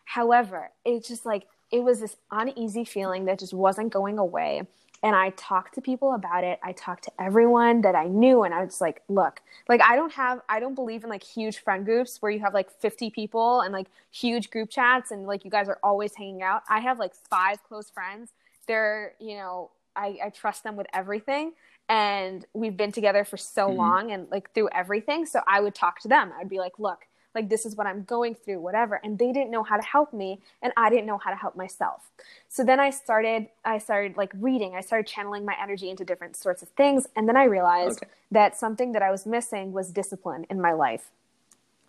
[0.05, 4.66] However, it's just like it was this uneasy feeling that just wasn't going away.
[5.03, 6.61] And I talked to people about it.
[6.62, 10.12] I talked to everyone that I knew, and I was like, look, like I don't
[10.12, 13.61] have, I don't believe in like huge friend groups where you have like 50 people
[13.62, 16.62] and like huge group chats and like you guys are always hanging out.
[16.68, 18.30] I have like five close friends.
[18.66, 21.53] They're, you know, I, I trust them with everything.
[21.88, 23.76] And we've been together for so Mhm.
[23.76, 25.24] long and like through everything.
[25.26, 26.30] So I would talk to them.
[26.38, 29.01] I'd be like, look, like this is what I'm going through, whatever.
[29.05, 31.57] And they didn't know how to help me, and I didn't know how to help
[31.57, 32.11] myself.
[32.49, 34.74] So then I started, I started like reading.
[34.74, 38.12] I started channeling my energy into different sorts of things, and then I realized Okay.
[38.31, 41.11] that something that I was missing was discipline in my life.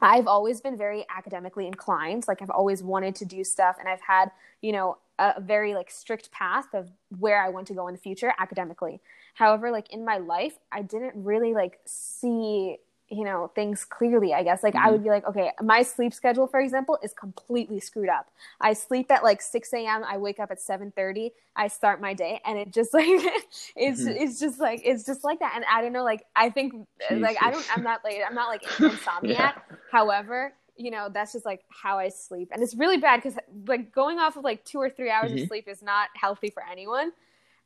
[0.03, 2.25] I've always been very academically inclined.
[2.27, 4.31] Like I've always wanted to do stuff, and I've had,
[4.61, 6.89] you know, a very like strict path of
[7.19, 8.99] where I want to go in the future academically.
[9.35, 12.77] However, like in my life, I didn't really like see
[13.11, 14.91] you know things clearly i guess like i Mhm.
[14.91, 18.31] would be like okay my sleep schedule for example is completely screwed up
[18.61, 22.39] i sleep at like 6 a.m i wake up at 7.30 i start my day
[22.45, 23.07] and it just like
[23.75, 24.15] it's Mhm.
[24.15, 26.73] it's just like it's just like that and i don't know like i think
[27.17, 29.51] like i don't i'm not like i'm not like insomniac Yeah.
[29.91, 33.37] however you know that's just like how i sleep and it's really bad because
[33.67, 35.41] like going off of like two or three hours Mhm.
[35.41, 37.11] of sleep is not healthy for anyone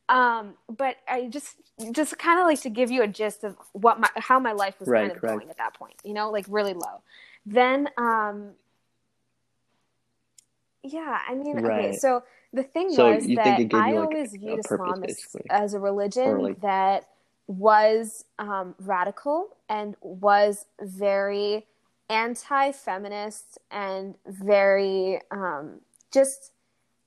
[0.09, 1.55] um but i just
[1.91, 4.79] just kind of like to give you a gist of what my how my life
[4.79, 7.01] was Right, kind of going at that point you know like really low.
[7.45, 8.51] Then um
[10.83, 14.59] yeah i mean okay so the thing So was that it i like, always viewed
[14.59, 17.07] islam as, as a religion like- that
[17.47, 21.65] was um, radical and was very
[22.09, 25.81] anti-feminist and very um,
[26.11, 26.51] just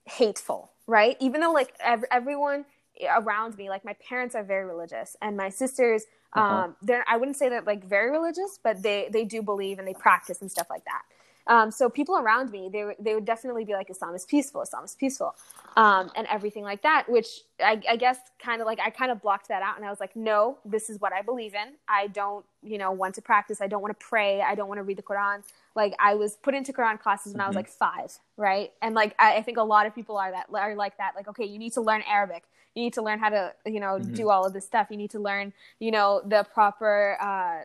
[0.05, 1.17] hateful right?
[1.21, 2.65] Even though like ev- everyone
[3.17, 6.55] around me like my parents are very religious and my sisters Uh-huh.
[6.65, 9.87] um they're i wouldn't say that like very religious but they they do believe and
[9.89, 11.03] they practice and stuff like that
[11.49, 14.63] um so people around me they, would- they would definitely be like islam is peaceful
[14.63, 15.35] islam is peaceful
[15.77, 17.29] um and everything like that which
[17.65, 20.01] i, I guess kind of like i kind of blocked that out and i was
[20.01, 21.75] like no this is what i believe in.
[21.89, 23.61] I don't you know want to practice.
[23.61, 24.41] I don't want to pray.
[24.41, 25.43] I don't want to read the quran.
[25.75, 27.63] Like i was put into quran classes when i was Mhm.
[27.63, 28.73] like five right?
[28.83, 31.13] And like I, I think a lot of people are that are like that.
[31.17, 32.45] Like okay you need to learn arabic.
[32.75, 34.15] You need to learn how to you know Mhm.
[34.15, 34.89] do all of this stuff.
[34.91, 37.59] You need to learn you know the proper uh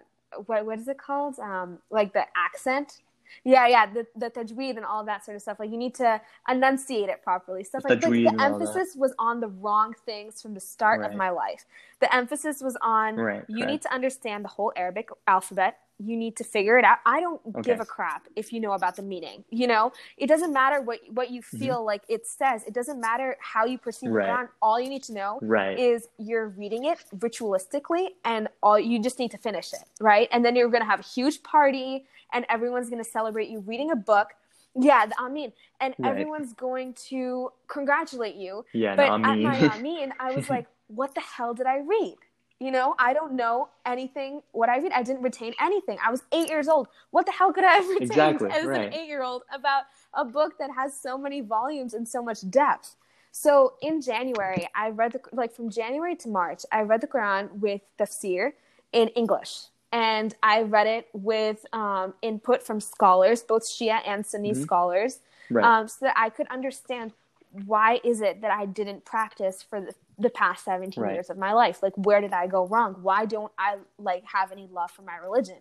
[0.48, 1.40] what what is it called?
[1.40, 3.00] Um like the accent
[3.44, 6.20] yeah yeah the the tajweed and all that sort of stuff like you need to
[6.50, 8.42] enunciate it properly stuff like, like the that.
[8.42, 11.66] emphasis was on the wrong things from the start of my life
[12.00, 13.72] the emphasis was on Right, you correct.
[13.72, 17.40] need to understand the whole arabic alphabet you need to figure it out i don't
[17.64, 21.00] give a crap if you know about the meaning you know it doesn't matter what
[21.12, 24.18] what you feel like it says it doesn't matter how you perceive Mm-hmm.
[24.18, 24.28] Right.
[24.28, 24.50] the Quran.
[24.62, 25.78] all you need to know Right.
[25.80, 30.44] is you're reading it ritualistically and all you just need to finish it right and
[30.44, 33.92] then you're going to have a huge party and everyone's going to celebrate you reading
[33.92, 34.30] a book.
[34.76, 36.10] Yeah the amin and Right.
[36.12, 38.66] everyone's going to congratulate you.
[38.74, 41.68] Yeah, but no, I at mean, my amin i was like what the hell did
[41.68, 42.16] i read?
[42.60, 44.92] You know i don't know anything what i read.
[44.94, 45.98] I didn't retain anything.
[46.06, 46.88] I was eight years old.
[47.12, 48.88] What the hell could i have retained Exactly, as right.
[48.88, 52.40] an eight year old about a book that has so many volumes and so much
[52.50, 52.96] depth?
[53.32, 57.52] So in January, I read the like from January to March, I read the Quran
[57.66, 58.54] with tafsir
[58.92, 59.54] in English,
[59.94, 64.58] and I read it with um, input from scholars, both Shia and Sunni Mhm.
[64.62, 65.20] scholars,
[65.52, 65.64] right.
[65.64, 67.14] um, so that I could understand
[67.52, 71.14] why is it that I didn't practice for the the past 17 Right.
[71.16, 74.52] years of my life like where did i go wrong why don't i like have
[74.52, 75.58] any love for my religion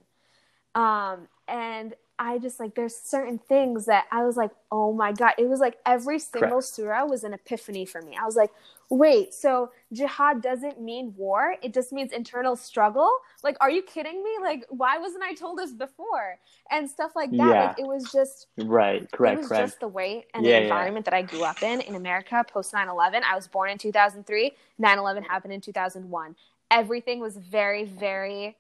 [0.75, 5.35] um and i just like there's certain things that i was like oh my god
[5.39, 6.65] it was like every single Correct.
[6.65, 8.51] surah was an epiphany for me i was like
[8.91, 13.11] wait so jihad doesn't mean war it just means internal struggle
[13.45, 16.39] like are you kidding me like why wasn't i told this before
[16.71, 17.61] and stuff like that Yeah.
[17.69, 19.11] like it was just Right.
[19.13, 19.35] Correct.
[19.35, 19.69] It was Correct.
[19.71, 20.65] just the way and Yeah, the yeah.
[20.65, 23.23] environment that I grew up in in America post 9 11.
[23.25, 24.53] I was born in 2003.
[24.79, 26.37] 9 11 happened in 2001.
[26.71, 28.57] Everything was very, very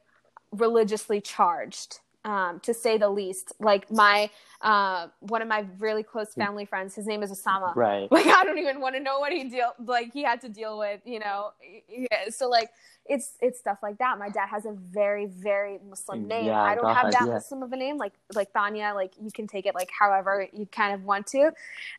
[0.52, 3.52] religiously charged, um, to say the least.
[3.58, 7.74] Like, my, uh, one of my really close family friends, his name is Osama.
[7.74, 8.10] Right.
[8.10, 10.78] Like, I don't even want to know what he deal like he had to deal
[10.78, 11.50] with, you know.
[11.88, 12.70] Yeah, so like
[13.06, 14.18] it's it's stuff like that.
[14.18, 16.46] My dad has a very very Muslim name.
[16.46, 17.32] Yeah, I don't have that yeah.
[17.34, 18.92] Muslim of a name like like Tanya.
[18.94, 21.52] Like you can take it like however you kind of want to.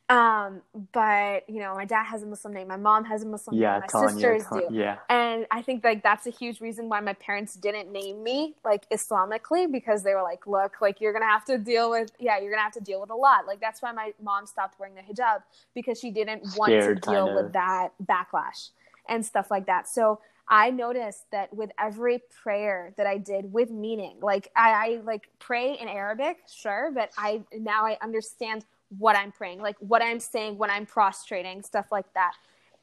[0.10, 0.62] Um,
[0.94, 2.70] but you know, my dad has a Muslim name.
[2.70, 3.74] My mom has a Muslim Yeah.
[3.74, 3.82] name.
[3.82, 4.10] My Tanya.
[4.10, 4.76] sisters Con- do.
[4.76, 5.00] yeah.
[5.10, 8.90] And I think like that's a huge reason why my parents didn't name me like
[8.90, 12.52] Islamically because they were like, look, like you're gonna have to deal with yeah, you're
[12.52, 13.46] gonna have to deal with a lot.
[13.46, 15.44] Like that's why my mom stopped wearing the hijab
[15.76, 18.70] because she didn't want to deal with that backlash
[19.10, 19.90] and stuff like that.
[19.90, 25.02] So I noticed that with every prayer that I did with meaning, like I, I
[25.04, 28.66] like pray in Arabic, sure, but I now I understand
[28.98, 32.34] what I'm praying, like what I'm saying when I'm prostrating, stuff like that.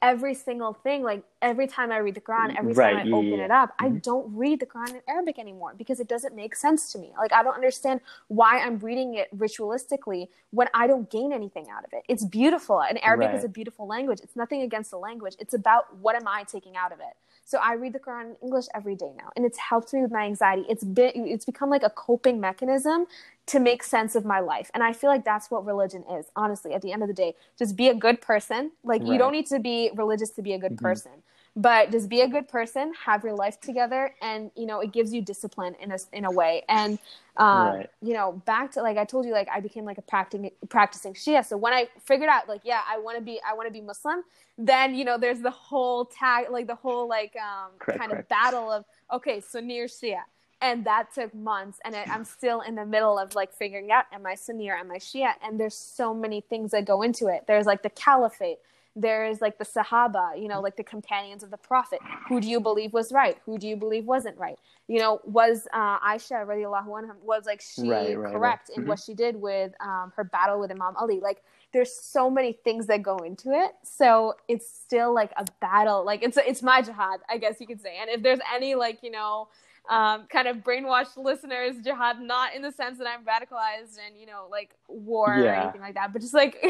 [0.02, 3.16] Every single thing, like every time I read the Quran, every Right, time I yeah,
[3.16, 3.44] open yeah.
[3.46, 4.02] it up, I Mhm.
[4.02, 7.12] don't read the Quran in Arabic anymore because it doesn't make sense to me.
[7.18, 11.84] Like I don't understand why I'm reading it ritualistically when I don't gain anything out
[11.84, 12.04] of it.
[12.08, 14.20] It's beautiful, and Arabic is a beautiful language.
[14.22, 15.36] It's nothing against the language.
[15.38, 17.14] It's about what am I taking out of it.
[17.44, 20.12] So I read the Quran in English every day now, and it's helped me with
[20.12, 20.64] my anxiety.
[20.68, 23.06] It's been it's become like a coping mechanism
[23.50, 26.26] to make sense of my life, and I feel like that's what religion is.
[26.36, 28.72] Honestly, at the end of the day, just be a good person.
[28.84, 30.76] Like you don't need to be religious to be a good Mhm.
[30.76, 31.12] person,
[31.56, 35.12] but just be a good person, have your life together, and you know it gives
[35.12, 36.62] you discipline in a in a way.
[36.68, 36.98] And
[37.36, 37.90] um, Right.
[38.02, 41.14] you know, back to like I told you, like I became like a practicing practicing
[41.14, 41.44] Shia.
[41.44, 43.80] So when I figured out, like, yeah, I want to be, I want to be
[43.80, 44.22] Muslim.
[44.58, 48.26] Then you know, there's the whole tag, like the whole like um, Correct, kind of
[48.28, 50.20] battle of okay, Sunni or Shia,
[50.60, 51.78] and that took months.
[51.84, 54.76] And I, I'm still in the middle of like figuring out, am I Sunni or
[54.76, 55.32] am I Shia?
[55.42, 57.44] And there's so many things that go into it.
[57.46, 58.58] There's like the caliphate.
[58.96, 62.00] There's like the Sahaba, you know, like the companions of the Prophet.
[62.28, 63.38] Who do you believe was right?
[63.46, 64.58] Who do you believe wasn't right?
[64.88, 68.78] You know, was uh, Aisha radiallahu anha, was like she Right, right, correct right.
[68.78, 71.20] in what she did with um, her battle with Imam Ali?
[71.20, 71.42] Like,
[71.72, 73.70] there's so many things that go into it.
[73.84, 76.04] So it's still like a battle.
[76.04, 77.96] Like it's it's my jihad, I guess you could say.
[78.00, 79.48] And if there's any like you know
[79.90, 84.26] um, kind of brainwashed listeners, jihad, not in the sense that I'm radicalized and you
[84.26, 86.64] know like war or anything like that, but just like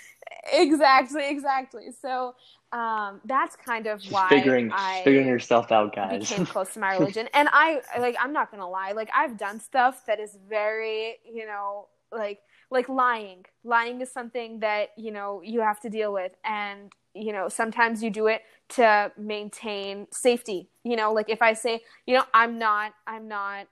[0.52, 1.88] exactly, exactly.
[2.00, 2.34] So
[2.72, 6.30] um, that's kind of Just why figuring I figuring yourself out, guys.
[6.30, 7.28] became close to my religion.
[7.34, 11.46] And I like I'm not gonna lie, like I've done stuff that is very, you
[11.46, 13.44] know, like like lying.
[13.64, 18.02] Lying is something that, you know, you have to deal with and you know, sometimes
[18.02, 20.68] you do it to maintain safety.
[20.84, 23.66] You know, like if I say, you know, I'm not I'm not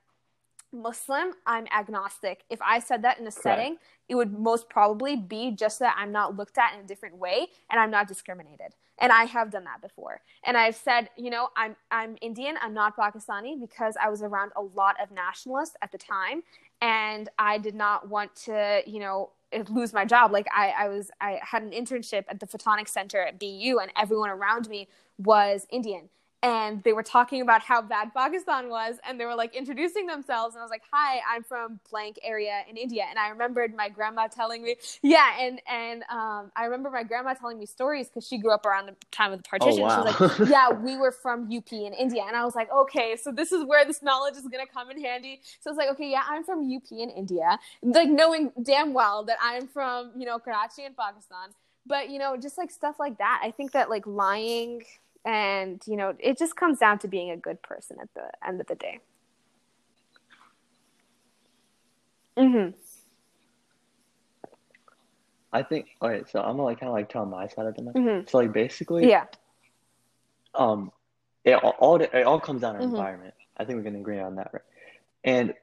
[0.73, 2.45] Muslim, I'm agnostic.
[2.49, 3.77] If I said that in a setting,
[4.09, 7.49] it would most probably be just that I'm not looked at in a different way
[7.71, 8.75] and I'm not discriminated.
[8.99, 10.21] And I have done that before.
[10.45, 14.53] And I've said, you know, I'm I'm Indian, I'm not Pakistani because I was around
[14.57, 16.43] a lot of nationalists at the time
[16.81, 19.31] and I did not want to, you know,
[19.69, 20.33] lose my job.
[20.33, 23.91] Like I, I was I had an internship at the Photonics Center at BU and
[23.97, 24.89] everyone around me
[25.19, 26.09] was Indian
[26.43, 30.55] and they were talking about how bad Pakistan was, and they were like introducing themselves,
[30.55, 33.89] and I was like, "Hi, I'm from blank area in India," and I remembered my
[33.89, 38.27] grandma telling me, "Yeah," and and um, I remember my grandma telling me stories because
[38.27, 39.83] she grew up around the time of the partition.
[39.83, 40.05] Oh, wow.
[40.07, 43.17] She was like, "Yeah, we were from UP in India," and I was like, "Okay,
[43.17, 46.11] so this is where this knowledge is gonna come in handy." So it's like, "Okay,
[46.11, 50.39] yeah, I'm from UP in India," like knowing damn well that I'm from you know
[50.39, 51.51] Karachi in Pakistan
[51.87, 54.83] but you know just like stuff like that i think that like lying
[55.25, 58.61] and you know it just comes down to being a good person at the end
[58.61, 58.99] of the day
[62.37, 62.71] mm-hmm.
[65.53, 65.89] I think.
[66.01, 67.99] All right, so I'm gonna like kind of like tell my side of the matter.
[67.99, 68.29] Mm-hmm.
[68.29, 69.25] So like basically, yeah
[70.55, 70.93] um,
[71.45, 72.85] it all, all it all comes down to Mhm.
[72.91, 73.35] environment.
[73.57, 74.63] I think we can agree on that, right?
[75.25, 75.55] And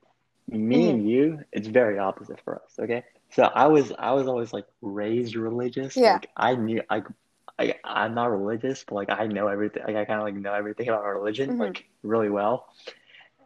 [0.47, 2.79] me and you, it's very opposite for us.
[2.79, 5.95] Okay, so I was I was always like raised religious.
[5.95, 6.13] Yeah.
[6.13, 7.03] Like I knew I.
[7.59, 9.83] I, I'm not religious, but like I know everything.
[9.85, 11.59] Like I kind of like know everything about religion, Mhm.
[11.59, 12.67] like really well.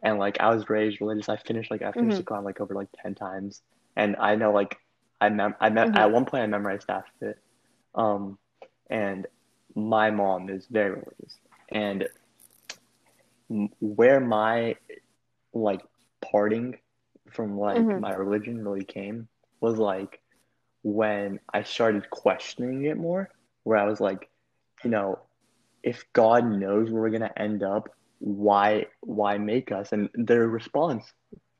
[0.02, 1.28] And like I was raised religious.
[1.28, 2.24] I finished like I finished Mhm.
[2.24, 3.62] the Quran like over like ten times,
[3.96, 4.76] and I know like
[5.20, 5.96] I mem I mem Mhm.
[5.96, 7.38] at one point I memorized half of it.
[7.94, 8.38] Um,
[8.90, 9.26] and
[9.74, 11.38] my mom is very religious,
[11.70, 12.08] and
[13.80, 14.76] where my
[15.52, 15.82] like
[16.20, 16.78] parting
[17.30, 18.00] from like mm-hmm.
[18.00, 19.28] my religion really came
[19.60, 20.20] was like
[20.82, 23.30] when I started questioning it more,
[23.64, 24.28] where I was like,
[24.84, 25.18] you know,
[25.82, 27.88] if God knows where we're gonna end up,
[28.18, 29.92] why why make us?
[29.92, 31.12] And their response,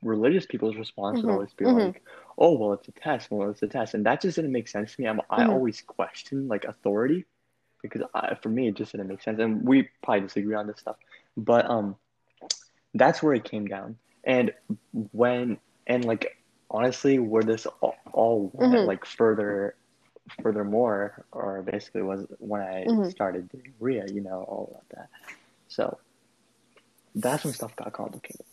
[0.02, 1.26] religious people's response mm-hmm.
[1.26, 1.78] would always be mm-hmm.
[1.78, 2.02] like,
[2.38, 3.30] oh well, it's a test.
[3.30, 5.08] Well, it's a test, and that just didn't make sense to me.
[5.08, 5.50] I'm, I mm-hmm.
[5.50, 7.24] always question like authority
[7.82, 10.78] because I, for me it just didn't make sense, and we probably disagree on this
[10.78, 10.96] stuff.
[11.36, 11.96] But um,
[12.94, 13.96] that's where it came down.
[14.24, 14.52] And
[14.92, 16.36] when and like
[16.70, 18.86] honestly, where this all, all went mm-hmm.
[18.86, 19.74] like further,
[20.42, 23.10] furthermore, or basically was when I mm-hmm.
[23.10, 25.08] started doing Ria, you know, all about that.
[25.68, 25.98] So
[27.14, 28.46] that's when stuff got complicated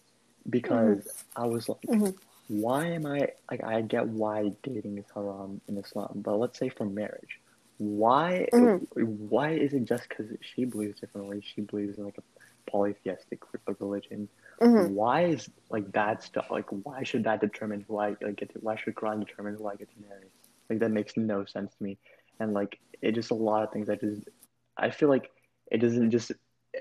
[0.49, 1.43] because mm-hmm.
[1.43, 2.11] I was like, mm-hmm.
[2.47, 6.69] why am I like I get why dating is haram in Islam, but let's say
[6.69, 7.39] for marriage,
[7.77, 9.03] why mm-hmm.
[9.03, 11.43] why is it just because she believes differently?
[11.55, 13.39] She believes in like a polytheistic
[13.79, 14.27] religion.
[14.61, 14.93] Mm-hmm.
[14.93, 16.47] Why is like that stuff?
[16.51, 18.53] Like, why should that determine who I like get?
[18.53, 20.27] To, why should Quran determine who I get to marry?
[20.69, 21.97] Like, that makes no sense to me.
[22.39, 23.89] And like, it just a lot of things.
[23.89, 24.27] I just,
[24.77, 25.31] I feel like
[25.71, 26.31] it doesn't just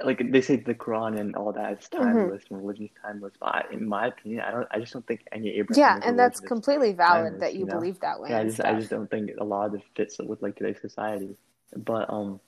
[0.05, 2.05] like they say the Quran and all that is mm-hmm.
[2.05, 2.55] timeless mm-hmm.
[2.55, 3.34] and religion is timeless.
[3.41, 4.66] But I, in my opinion, I don't.
[4.70, 5.80] I just don't think any Abraham.
[5.80, 7.74] Yeah, and that's completely valid that you, you know?
[7.74, 8.30] believe that way.
[8.30, 10.80] Yeah, I just, I just don't think a lot of it fits with like today's
[10.80, 11.36] society.
[11.74, 12.41] But um,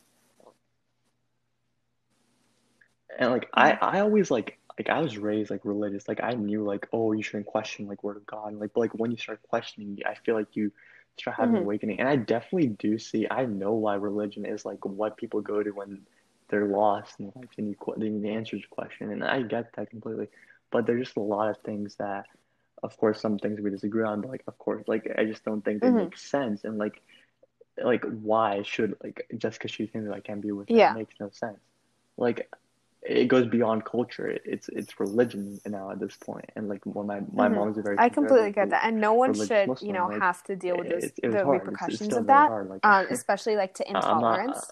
[3.18, 3.84] and like I, mm-hmm.
[3.84, 6.08] I always like like I was raised like religious.
[6.08, 8.48] Like I knew like oh you shouldn't question like word of God.
[8.48, 10.72] And, like but like when you start questioning, I feel like you
[11.18, 11.64] start having mm-hmm.
[11.64, 12.00] awakening.
[12.00, 13.26] And I definitely do see.
[13.30, 16.02] I know why religion is like what people go to when
[16.48, 19.10] they're lost and like they need, they need the answers to question.
[19.10, 20.28] And I get that completely.
[20.70, 22.26] But there's just a lot of things that,
[22.82, 24.20] of course, some things we disagree on.
[24.20, 25.96] But like of course, like I just don't think they mm-hmm.
[25.96, 26.64] make sense.
[26.64, 27.00] And like
[27.82, 30.92] like why should like just because she thinks I can't be with her yeah.
[30.92, 31.58] makes no sense.
[32.16, 32.50] Like
[33.02, 34.38] it goes beyond culture.
[34.44, 37.56] It's it's religion now at this point, and like well, my my mm-hmm.
[37.56, 37.96] mom's a very.
[37.98, 40.76] I completely get that, and no one should Muslim, you know like, have to deal
[40.76, 41.60] with those, the hard.
[41.60, 44.70] repercussions it's, it's of that, like, um, especially like to intolerance.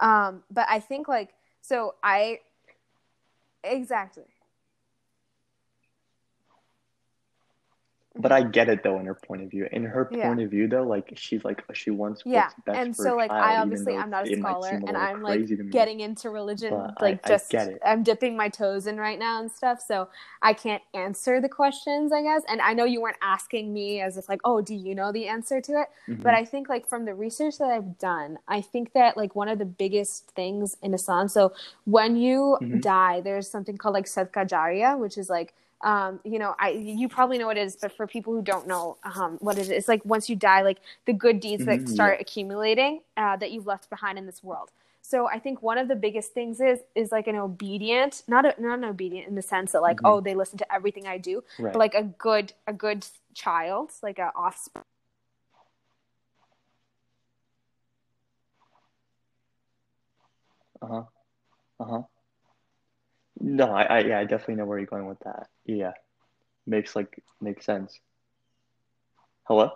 [0.00, 2.40] Not, um, but I think like so I
[3.64, 4.24] exactly
[8.18, 9.68] But I get it though in her point of view.
[9.70, 10.44] In her point yeah.
[10.44, 13.96] of view though, like she's like she wants yeah, and so like child, I obviously
[13.96, 17.74] I'm not a scholar, and I'm like getting into religion, but like I, just I
[17.84, 19.82] I'm dipping my toes in right now and stuff.
[19.86, 20.08] So
[20.42, 22.42] I can't answer the questions, I guess.
[22.48, 25.26] And I know you weren't asking me as if like, oh, do you know the
[25.28, 25.88] answer to it?
[26.08, 26.22] Mm-hmm.
[26.22, 29.48] But I think like from the research that I've done, I think that like one
[29.48, 31.28] of the biggest things in Islam.
[31.28, 31.52] So
[31.84, 32.80] when you mm-hmm.
[32.80, 37.08] die, there's something called like sadqa jariyah, which is like um, you know, I you
[37.08, 39.68] probably know what it is, but for people who don't know um, what it is,
[39.68, 43.50] it's like once you die, like the good deeds mm-hmm, that start accumulating uh, that
[43.52, 44.70] you've left behind in this world.
[45.02, 48.60] So I think one of the biggest things is is like an obedient, not a,
[48.60, 50.06] not an obedient in the sense that like mm-hmm.
[50.06, 51.72] oh they listen to everything I do, right.
[51.72, 54.84] but like a good a good child, like a offspring.
[60.82, 61.02] Uh huh.
[61.78, 62.02] Uh huh.
[63.40, 65.48] No, I, I yeah, I definitely know where you're going with that.
[65.64, 65.92] Yeah,
[66.66, 68.00] makes like makes sense.
[69.44, 69.70] Hello?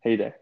[0.00, 0.39] Hey there.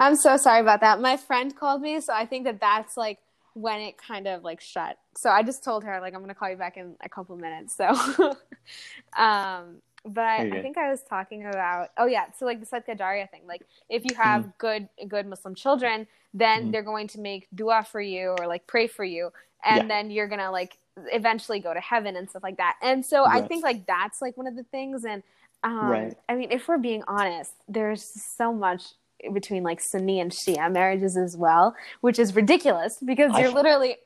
[0.00, 1.00] I'm so sorry about that.
[1.00, 3.18] My friend called me, so I think that that's like
[3.54, 4.98] when it kind of like shut.
[5.16, 7.76] So I just told her like I'm gonna call you back in a couple minutes.
[7.76, 7.88] So,
[9.16, 12.98] um, but I, I, think I was talking about oh yeah, so like the Sadqa
[12.98, 13.42] Jariyah thing.
[13.46, 14.50] Like if you have mm-hmm.
[14.58, 16.70] good good Muslim children, then mm-hmm.
[16.70, 19.30] they're going to make dua for you or like pray for you,
[19.64, 19.88] and yeah.
[19.88, 20.78] then you're gonna like
[21.12, 22.76] eventually go to heaven and stuff like that.
[22.82, 23.42] And so right.
[23.42, 25.22] I think like that's like one of the things and.
[25.64, 26.16] Um, right.
[26.28, 28.82] I mean, if we're being honest, there's so much
[29.32, 33.96] between like Sunni and Shia marriages as well, which is ridiculous because you're literally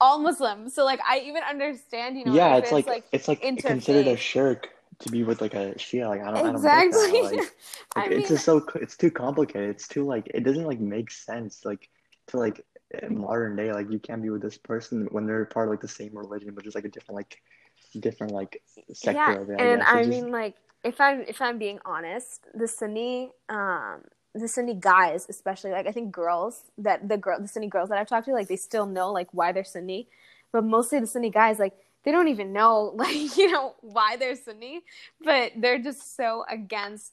[0.00, 0.68] all Muslim.
[0.68, 3.66] So like I even understand, you know, yeah, it's, it's, like, like it's like interfaith.
[3.66, 4.68] considered a shirk
[5.00, 6.08] to be with like a Shia.
[6.08, 7.00] Like I don't exactly.
[7.00, 7.50] I don't like, like,
[7.96, 9.70] I it's mean, just so it's too complicated.
[9.70, 11.64] It's too like it doesn't like make sense.
[11.64, 11.88] Like
[12.28, 12.64] to like
[13.08, 15.88] modern day, like you can't be with this person when they're part of like the
[15.88, 17.40] same religion, but just like a different like
[17.98, 18.62] different like
[18.92, 19.60] sector yeah, of it.
[19.60, 19.88] I and guess.
[19.88, 20.54] I It's just- mean, like,
[20.84, 24.02] if I'm if I'm being honest, the Sunni, um,
[24.34, 27.98] the Sunni guys, especially, like, I think girls that the girl, the Sunni girls that
[27.98, 30.08] I've talked to, like, they still know like why they're Sunni,
[30.52, 31.74] but mostly the Sunni guys, like,
[32.04, 34.82] they don't even know, like, you know, why they're Sunni,
[35.22, 37.12] but they're just so against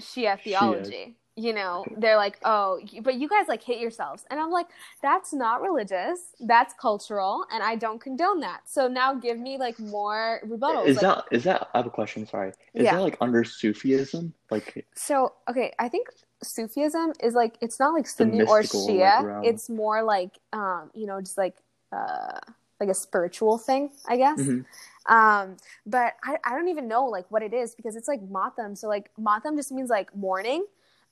[0.00, 1.16] Shia theology.
[1.38, 4.24] You know, they're like, oh, but you guys like hate yourselves.
[4.30, 4.68] And I'm like,
[5.02, 6.18] that's not religious.
[6.40, 7.44] That's cultural.
[7.52, 8.60] And I don't condone that.
[8.64, 10.86] So now give me like more rebuttals.
[10.86, 11.68] is like, that is that?
[11.74, 12.26] I have a question.
[12.26, 12.94] Sorry, is Yeah.
[12.94, 14.32] that like under Sufism?
[14.50, 16.08] Like So okay, I think
[16.42, 19.40] Sufism is like it's not like Sunni or mystical, like, Shia.
[19.42, 21.56] it's more like um, you know, just like
[21.92, 22.38] uh
[22.80, 24.38] like a spiritual thing, I guess.
[24.40, 24.64] Mhm.
[25.06, 25.56] Um,
[25.86, 28.74] but I, I don't even know like what it is because it's like Matam.
[28.76, 30.66] So like Matam just means like mourning.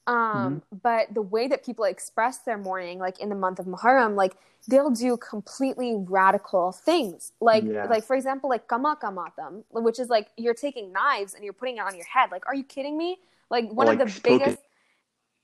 [0.07, 4.15] Um, but the way that people express their mourning, like in the month of Muharram,
[4.17, 4.35] like
[4.69, 7.33] they'll do completely radical things.
[7.41, 7.87] Like Yeah.
[7.89, 11.79] like for example, like kama kamatam, which is like you're taking knives and you're putting
[11.79, 12.31] it on your head.
[12.31, 13.19] Like, are you kidding me?
[13.51, 14.39] Like one like of the smoking.
[14.39, 14.63] biggest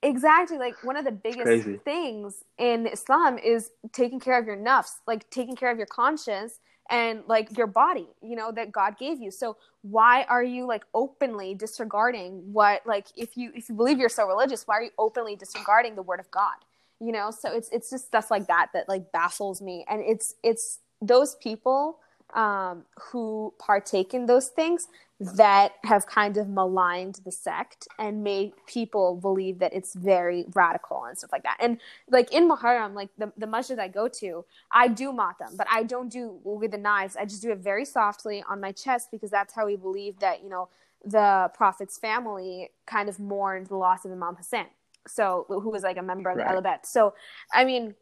[0.03, 4.95] exactly like one of the biggest things in islam is taking care of your nafs
[5.07, 9.21] like taking care of your conscience and like your body you know that god gave
[9.21, 9.31] you.
[9.31, 14.09] So why are you like openly disregarding what like if you if you believe you're
[14.09, 16.57] so religious why are you openly disregarding the word of god
[17.01, 17.31] you know?
[17.31, 19.85] So it's it's just stuff like that that like baffles me.
[19.89, 21.99] And it's it's those people
[22.35, 24.89] um, who partake in those things
[25.21, 31.05] that have kind of maligned the sect and made people believe that it's very radical
[31.05, 31.59] and stuff like that.
[31.61, 31.79] And
[32.11, 35.83] like in Muharram, like the, the masjid I go to, I do matam, but I
[35.83, 37.17] don't do with the knives.
[37.17, 40.43] I just do it very softly on my chest because that's how we believe that,
[40.43, 40.69] you know,
[41.05, 44.67] the Prophet's family kind of mourned the loss of Imam Hussein.
[45.07, 46.55] So who was like a member of the Right.
[46.55, 46.85] Ahl Bayt.
[46.85, 47.15] So
[47.53, 47.95] I mean,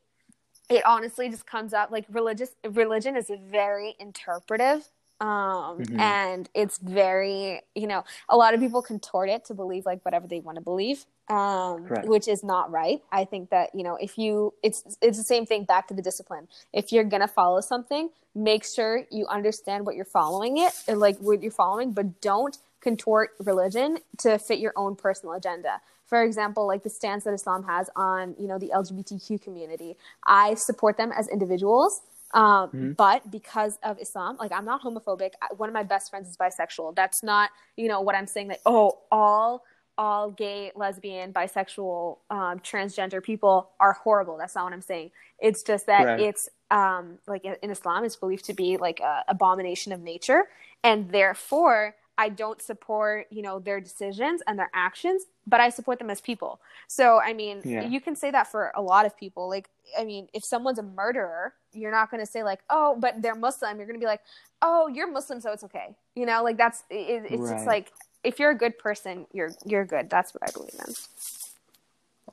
[0.69, 4.89] it honestly just comes up like religious religion is very interpretive
[5.21, 5.99] um Mhm.
[5.99, 10.29] and it's very you know a lot of people contort it to believe like whatever
[10.29, 12.07] they want to believe um Correct.
[12.07, 15.45] which is not right i think that you know if you it's it's the same
[15.45, 19.97] thing back to the discipline if you're gonna follow something make sure you understand what
[19.97, 24.73] you're following it and, like what you're following but don't contort religion to fit your
[24.77, 25.81] own personal agenda.
[26.07, 29.97] For example like the stance that islam has on you know the lgbtq community.
[30.27, 32.01] I support them as individuals
[32.35, 32.97] um, Mhm.
[32.97, 35.33] but because of islam like i'm not homophobic.
[35.57, 36.95] One of my best friends is bisexual.
[36.95, 39.65] That's not you know what i'm saying that oh all
[39.97, 44.37] all gay lesbian bisexual um, transgender people are horrible.
[44.37, 45.11] That's not what i'm saying.
[45.41, 46.21] It's just that Right.
[46.21, 50.45] it's um, like in in islam it's believed to be like an abomination of nature.
[50.85, 55.99] And therefore i don't support you know their decisions and their actions but i support
[55.99, 57.87] them as people so i mean Yeah.
[57.87, 60.83] you can say that for a lot of people like i mean if someone's a
[60.83, 64.07] murderer you're not going to say like oh but they're muslim you're going to be
[64.07, 64.23] like
[64.63, 67.55] oh you're muslim so it's okay you know like that's it, it's Right.
[67.55, 67.93] just like
[68.25, 70.95] if you're a good person you're you're good that's what i believe in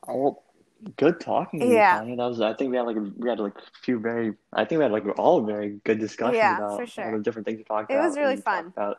[0.07, 0.41] Oh,
[0.97, 1.97] good talking to you, Yeah.
[1.97, 2.15] Tanya.
[2.15, 2.41] That was.
[2.41, 4.33] I think we had like a, we had like a few very.
[4.53, 7.17] I think we had like all very good discussions Yeah, about for all sure.
[7.17, 8.07] the different things we talked It about.
[8.07, 8.67] was really fun.
[8.67, 8.97] About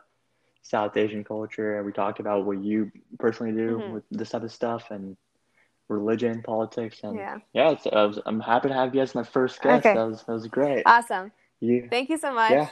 [0.69, 3.91] South Asian culture, and we talked about what you personally do Mhm.
[3.93, 5.15] with this type of stuff and
[5.87, 7.75] religion, politics, and yeah yeah.
[7.93, 9.85] I was, I'm happy to have you as my first guest.
[9.85, 9.95] Okay.
[9.95, 10.83] That was that was great.
[10.85, 12.69] awesome you, thank you so much yeah.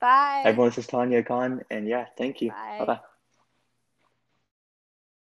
[0.00, 2.50] bye Everyone, this is Tanya Khan, and yeah, thank you.
[2.78, 3.00] Bye bye.